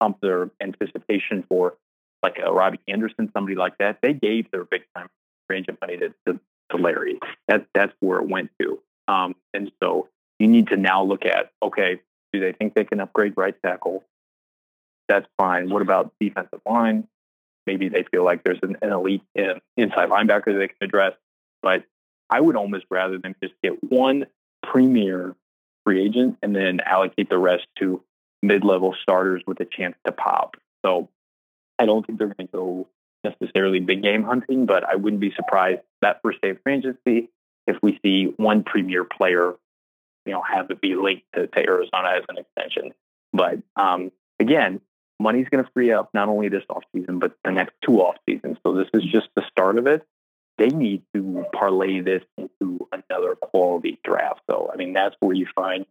pump 0.00 0.20
their 0.20 0.50
anticipation 0.62 1.44
for 1.48 1.76
like 2.22 2.38
a 2.44 2.52
Robbie 2.52 2.80
Anderson, 2.88 3.30
somebody 3.32 3.56
like 3.56 3.78
that. 3.78 3.98
They 4.02 4.12
gave 4.12 4.50
their 4.50 4.64
big 4.64 4.82
time 4.94 5.08
range 5.48 5.68
of 5.68 5.78
money 5.80 5.96
to, 5.96 6.14
to, 6.26 6.40
to 6.70 6.76
Larry. 6.76 7.18
That 7.48 7.66
that's 7.74 7.92
where 8.00 8.20
it 8.20 8.28
went 8.28 8.50
to. 8.60 8.80
Um, 9.08 9.34
and 9.54 9.70
so 9.82 10.08
you 10.40 10.48
need 10.48 10.68
to 10.68 10.76
now 10.76 11.02
look 11.04 11.24
at 11.24 11.52
okay, 11.62 12.00
do 12.32 12.40
they 12.40 12.52
think 12.52 12.74
they 12.74 12.84
can 12.84 13.00
upgrade 13.00 13.34
right 13.36 13.54
tackle? 13.64 14.04
That's 15.08 15.26
fine. 15.36 15.70
What 15.70 15.82
about 15.82 16.12
defensive 16.20 16.60
line? 16.66 17.08
Maybe 17.66 17.88
they 17.88 18.04
feel 18.10 18.24
like 18.24 18.42
there's 18.44 18.60
an, 18.62 18.76
an 18.82 18.92
elite 18.92 19.22
in, 19.34 19.60
inside 19.76 20.08
linebacker 20.08 20.56
they 20.56 20.68
can 20.68 20.76
address. 20.80 21.12
But 21.62 21.84
I 22.30 22.40
would 22.40 22.56
almost 22.56 22.86
rather 22.90 23.18
than 23.18 23.34
just 23.42 23.54
get 23.62 23.82
one 23.82 24.26
premier 24.62 25.34
free 25.84 26.04
agent 26.04 26.38
and 26.42 26.54
then 26.54 26.80
allocate 26.80 27.28
the 27.28 27.38
rest 27.38 27.66
to 27.78 28.02
mid-level 28.42 28.94
starters 29.02 29.42
with 29.46 29.60
a 29.60 29.64
chance 29.64 29.96
to 30.06 30.12
pop. 30.12 30.56
So 30.84 31.08
I 31.78 31.86
don't 31.86 32.06
think 32.06 32.18
they're 32.18 32.28
going 32.28 32.48
to 32.48 32.52
go 32.52 32.88
necessarily 33.24 33.80
big 33.80 34.02
game 34.02 34.22
hunting, 34.22 34.66
but 34.66 34.84
I 34.84 34.96
wouldn't 34.96 35.20
be 35.20 35.32
surprised 35.34 35.80
that 36.02 36.20
first 36.22 36.40
day 36.40 36.50
of 36.50 36.58
free 36.62 36.76
agency 36.76 37.30
if 37.66 37.76
we 37.82 37.98
see 38.02 38.32
one 38.36 38.64
premier 38.64 39.04
player, 39.04 39.54
you 40.30 40.36
know, 40.36 40.42
have 40.42 40.70
it 40.70 40.80
be 40.80 40.94
linked 40.94 41.24
to, 41.34 41.48
to 41.48 41.58
Arizona 41.58 42.10
as 42.16 42.22
an 42.28 42.38
extension. 42.38 42.92
But 43.32 43.58
um, 43.74 44.12
again, 44.38 44.80
money's 45.18 45.48
going 45.48 45.64
to 45.64 45.70
free 45.72 45.90
up 45.90 46.10
not 46.14 46.28
only 46.28 46.48
this 46.48 46.62
offseason, 46.70 47.18
but 47.18 47.36
the 47.42 47.50
next 47.50 47.74
two 47.84 48.00
off 48.00 48.14
seasons. 48.28 48.58
So 48.64 48.74
this 48.74 48.86
is 48.94 49.02
just 49.02 49.26
the 49.34 49.42
start 49.50 49.76
of 49.76 49.88
it. 49.88 50.06
They 50.56 50.68
need 50.68 51.02
to 51.14 51.44
parlay 51.52 52.00
this 52.00 52.22
into 52.38 52.86
another 52.92 53.34
quality 53.34 53.98
draft. 54.04 54.42
So, 54.48 54.70
I 54.72 54.76
mean, 54.76 54.92
that's 54.92 55.16
where 55.18 55.34
you 55.34 55.48
find 55.52 55.84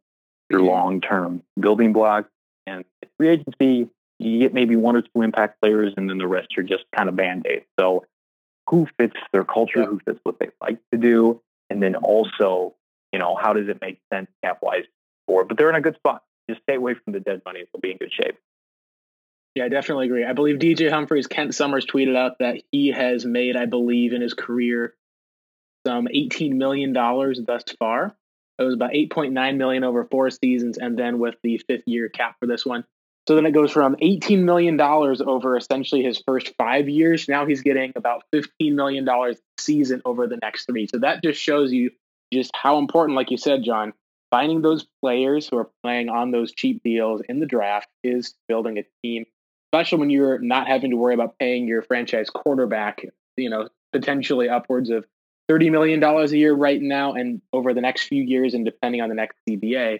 your 0.50 0.62
long 0.62 1.02
term 1.02 1.44
building 1.60 1.92
blocks. 1.92 2.30
And 2.66 2.86
free 3.18 3.30
agency, 3.30 3.90
you 4.20 4.40
get 4.40 4.54
maybe 4.54 4.78
one 4.78 4.96
or 4.96 5.02
two 5.02 5.22
impact 5.22 5.60
players, 5.62 5.94
and 5.98 6.10
then 6.10 6.18
the 6.18 6.28
rest 6.28 6.58
are 6.58 6.64
just 6.64 6.86
kind 6.96 7.10
of 7.10 7.16
band 7.18 7.46
aids. 7.46 7.66
So, 7.78 8.06
who 8.70 8.88
fits 8.98 9.16
their 9.34 9.44
culture? 9.44 9.84
Who 9.84 10.00
fits 10.06 10.20
what 10.24 10.40
they 10.40 10.50
like 10.62 10.78
to 10.94 10.98
do? 10.98 11.42
And 11.70 11.82
then 11.82 11.96
also, 11.96 12.76
you 13.12 13.20
know, 13.20 13.36
how 13.36 13.54
does 13.54 13.68
it 13.68 13.80
make 13.82 14.00
sense 14.12 14.30
cap 14.44 14.60
wise 14.62 14.86
for? 15.28 15.46
But 15.46 15.58
they're 15.58 15.70
in 15.70 15.76
a 15.76 15.82
good 15.82 15.96
spot. 15.96 16.24
Just 16.50 16.62
stay 16.64 16.76
away 16.76 16.96
from 16.96 17.14
the 17.14 17.20
dead 17.20 17.42
money. 17.46 17.64
They'll 17.72 17.82
be 17.82 17.92
in 17.92 17.98
good 17.98 18.12
shape. 18.12 18.38
Yeah, 19.56 19.66
I 19.66 19.70
definitely 19.70 20.06
agree. 20.06 20.26
I 20.26 20.34
believe 20.34 20.58
DJ 20.58 20.90
Humphries, 20.92 21.28
Kent 21.28 21.56
Somers 21.56 21.86
tweeted 21.86 22.16
out 22.16 22.40
that 22.40 22.62
he 22.72 22.90
has 22.90 23.26
made, 23.26 23.56
I 23.56 23.66
believe, 23.66 24.14
in 24.14 24.22
his 24.22 24.34
career 24.34 24.94
some 25.86 26.08
$18 26.08 26.54
million 26.54 26.94
thus 26.94 27.64
far. 27.80 28.16
It 28.58 28.64
was 28.64 28.74
about 28.74 28.92
8.9 28.92 29.58
million 29.58 29.84
over 29.84 30.06
four 30.06 30.30
seasons, 30.30 30.78
and 30.78 31.00
then 31.00 31.20
with 31.20 31.36
the 31.44 31.62
fifth 31.68 31.88
year 31.88 32.10
cap 32.10 32.36
for 32.40 32.46
this 32.46 32.66
one. 32.66 32.84
So 33.28 33.36
then 33.36 33.46
it 33.46 33.52
goes 33.52 33.72
from 33.72 33.96
$18 33.96 34.44
million 34.44 34.80
over 34.82 35.56
essentially 35.56 36.04
his 36.04 36.22
first 36.26 36.54
five 36.58 36.90
years. 36.90 37.28
Now 37.30 37.46
he's 37.46 37.62
getting 37.62 37.94
about 37.96 38.24
$15 38.34 38.74
million 38.74 39.08
a 39.08 39.36
season 39.60 40.02
over 40.04 40.28
the 40.28 40.38
next 40.42 40.66
three. 40.66 40.88
So 40.88 41.00
that 41.00 41.24
just 41.24 41.40
shows 41.40 41.72
you 41.72 41.92
just 42.32 42.52
how 42.56 42.78
important, 42.78 43.16
like 43.16 43.32
you 43.32 43.38
said, 43.38 43.64
John, 43.64 43.94
finding 44.32 44.62
those 44.62 44.86
players 45.02 45.48
who 45.48 45.58
are 45.58 45.70
playing 45.84 46.10
on 46.10 46.32
those 46.32 46.52
cheap 46.52 46.84
deals 46.84 47.22
in 47.28 47.40
the 47.40 47.46
draft 47.46 47.88
is 48.04 48.36
building 48.48 48.78
a 48.78 48.84
team 49.04 49.26
especially 49.72 50.00
when 50.00 50.10
you're 50.10 50.40
not 50.40 50.68
having 50.68 50.92
to 50.92 50.98
worry 50.98 51.14
about 51.14 51.38
paying 51.38 51.68
your 51.68 51.82
franchise 51.82 52.30
quarterback, 52.30 53.06
you 53.38 53.50
know, 53.50 53.68
potentially 53.94 54.50
upwards 54.50 54.90
of 54.90 55.06
$30 55.50 55.72
million 55.72 56.04
a 56.04 56.26
year 56.28 56.54
right 56.54 56.82
now 56.82 57.14
and 57.14 57.42
over 57.54 57.74
the 57.74 57.82
next 57.82 58.04
few 58.04 58.24
years, 58.24 58.54
and 58.54 58.66
depending 58.66 59.02
on 59.02 59.10
the 59.10 59.16
next 59.16 59.38
CBA, 59.48 60.00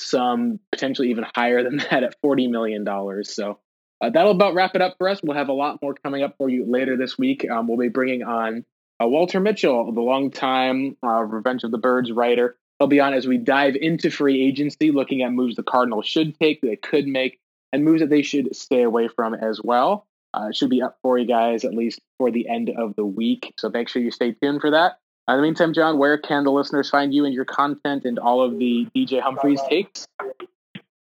some 0.00 0.58
potentially 0.72 1.10
even 1.10 1.24
higher 1.36 1.62
than 1.62 1.76
that 1.90 2.02
at 2.02 2.20
$40 2.22 2.50
million. 2.50 2.84
So 3.24 3.58
uh, 4.00 4.10
that'll 4.10 4.32
about 4.32 4.54
wrap 4.54 4.74
it 4.74 4.82
up 4.82 4.96
for 4.98 5.08
us. 5.08 5.20
We'll 5.22 5.36
have 5.36 5.48
a 5.48 5.54
lot 5.54 5.80
more 5.82 5.94
coming 5.94 6.22
up 6.22 6.36
for 6.36 6.48
you 6.48 6.64
later 6.64 6.96
this 6.96 7.16
week. 7.16 7.48
Um, 7.48 7.68
we'll 7.68 7.78
be 7.78 7.88
bringing 7.88 8.22
on 8.24 8.64
uh, 9.02 9.06
Walter 9.06 9.40
Mitchell, 9.40 9.92
the 9.92 10.00
longtime 10.00 10.96
uh, 11.02 11.22
Revenge 11.22 11.64
of 11.64 11.70
the 11.70 11.78
Birds 11.78 12.12
writer. 12.12 12.56
He'll 12.78 12.88
be 12.88 13.00
on 13.00 13.12
as 13.12 13.26
we 13.26 13.38
dive 13.38 13.76
into 13.76 14.10
free 14.10 14.42
agency, 14.46 14.90
looking 14.90 15.22
at 15.22 15.32
moves 15.32 15.56
the 15.56 15.62
Cardinals 15.62 16.06
should 16.06 16.38
take, 16.38 16.60
they 16.60 16.76
could 16.76 17.06
make, 17.06 17.38
and 17.72 17.84
moves 17.84 18.00
that 18.00 18.10
they 18.10 18.22
should 18.22 18.54
stay 18.56 18.82
away 18.82 19.08
from 19.08 19.34
as 19.34 19.60
well. 19.62 20.06
Uh, 20.32 20.48
it 20.50 20.56
should 20.56 20.70
be 20.70 20.80
up 20.80 20.98
for 21.02 21.18
you 21.18 21.26
guys 21.26 21.64
at 21.64 21.74
least 21.74 22.00
for 22.18 22.30
the 22.30 22.48
end 22.48 22.70
of 22.70 22.94
the 22.96 23.04
week. 23.04 23.52
So 23.58 23.68
make 23.68 23.88
sure 23.88 24.00
you 24.00 24.10
stay 24.10 24.32
tuned 24.32 24.60
for 24.60 24.70
that. 24.70 24.98
In 25.28 25.36
the 25.36 25.42
meantime, 25.42 25.74
John, 25.74 25.98
where 25.98 26.18
can 26.18 26.44
the 26.44 26.52
listeners 26.52 26.90
find 26.90 27.12
you 27.12 27.24
and 27.24 27.34
your 27.34 27.44
content 27.44 28.04
and 28.04 28.18
all 28.18 28.42
of 28.42 28.58
the 28.58 28.86
DJ 28.96 29.20
Humphries 29.20 29.60
takes? 29.68 30.06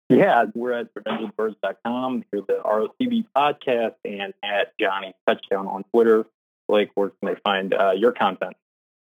Yeah, 0.09 0.45
we're 0.55 0.73
at 0.73 0.95
revengeofthebirds.com. 0.95 2.25
Here's 2.31 2.47
the 2.47 2.61
ROTB 2.65 3.25
podcast 3.35 3.95
and 4.05 4.35
at 4.43 4.73
Johnny 4.79 5.15
Touchdown 5.27 5.67
on 5.67 5.85
Twitter. 5.95 6.27
Blake, 6.73 6.91
where 6.95 7.11
can 7.11 7.29
they 7.29 7.35
find 7.35 7.75
uh, 7.75 7.91
your 7.91 8.13
content? 8.13 8.57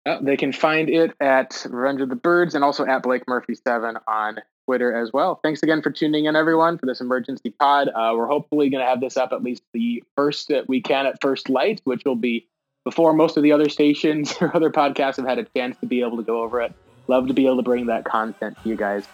Uh, 0.04 0.18
they 0.20 0.36
can 0.36 0.52
find 0.52 0.90
it 0.90 1.12
at 1.20 1.64
Revenge 1.70 2.00
of 2.00 2.08
the 2.08 2.16
Birds 2.16 2.56
and 2.56 2.64
also 2.64 2.84
at 2.84 3.04
Blake 3.04 3.22
Murphy 3.28 3.54
Seven 3.54 3.96
on 4.08 4.40
Twitter 4.66 4.92
as 4.92 5.12
well. 5.12 5.38
Thanks 5.40 5.62
again 5.62 5.80
for 5.80 5.92
tuning 5.92 6.24
in, 6.24 6.34
everyone, 6.34 6.78
for 6.78 6.86
this 6.86 7.00
emergency 7.00 7.50
pod. 7.50 7.88
Uh, 7.88 8.12
we're 8.16 8.26
hopefully 8.26 8.70
going 8.70 8.82
to 8.84 8.90
have 8.90 9.00
this 9.00 9.16
up 9.16 9.32
at 9.32 9.44
least 9.44 9.62
the 9.72 10.02
first 10.16 10.48
that 10.48 10.68
we 10.68 10.80
can 10.80 11.06
at 11.06 11.20
first 11.20 11.48
light, 11.48 11.80
which 11.84 12.02
will 12.04 12.16
be 12.16 12.48
before 12.84 13.12
most 13.12 13.36
of 13.36 13.44
the 13.44 13.52
other 13.52 13.68
stations 13.68 14.34
or 14.40 14.54
other 14.54 14.70
podcasts 14.70 15.16
have 15.16 15.26
had 15.26 15.38
a 15.38 15.44
chance 15.56 15.76
to 15.78 15.86
be 15.86 16.00
able 16.00 16.16
to 16.16 16.24
go 16.24 16.42
over 16.42 16.60
it. 16.60 16.74
Love 17.06 17.28
to 17.28 17.34
be 17.34 17.46
able 17.46 17.58
to 17.58 17.62
bring 17.62 17.86
that 17.86 18.04
content 18.04 18.58
to 18.64 18.68
you 18.68 18.74
guys. 18.74 19.06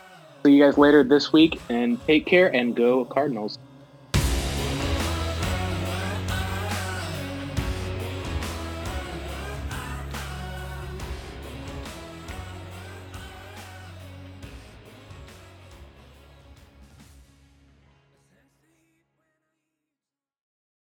See 0.46 0.52
you 0.52 0.64
guys 0.64 0.78
later 0.78 1.04
this 1.04 1.30
week, 1.30 1.60
and 1.68 2.02
take 2.06 2.24
care 2.24 2.48
and 2.48 2.74
go 2.74 3.04
Cardinals. 3.04 3.58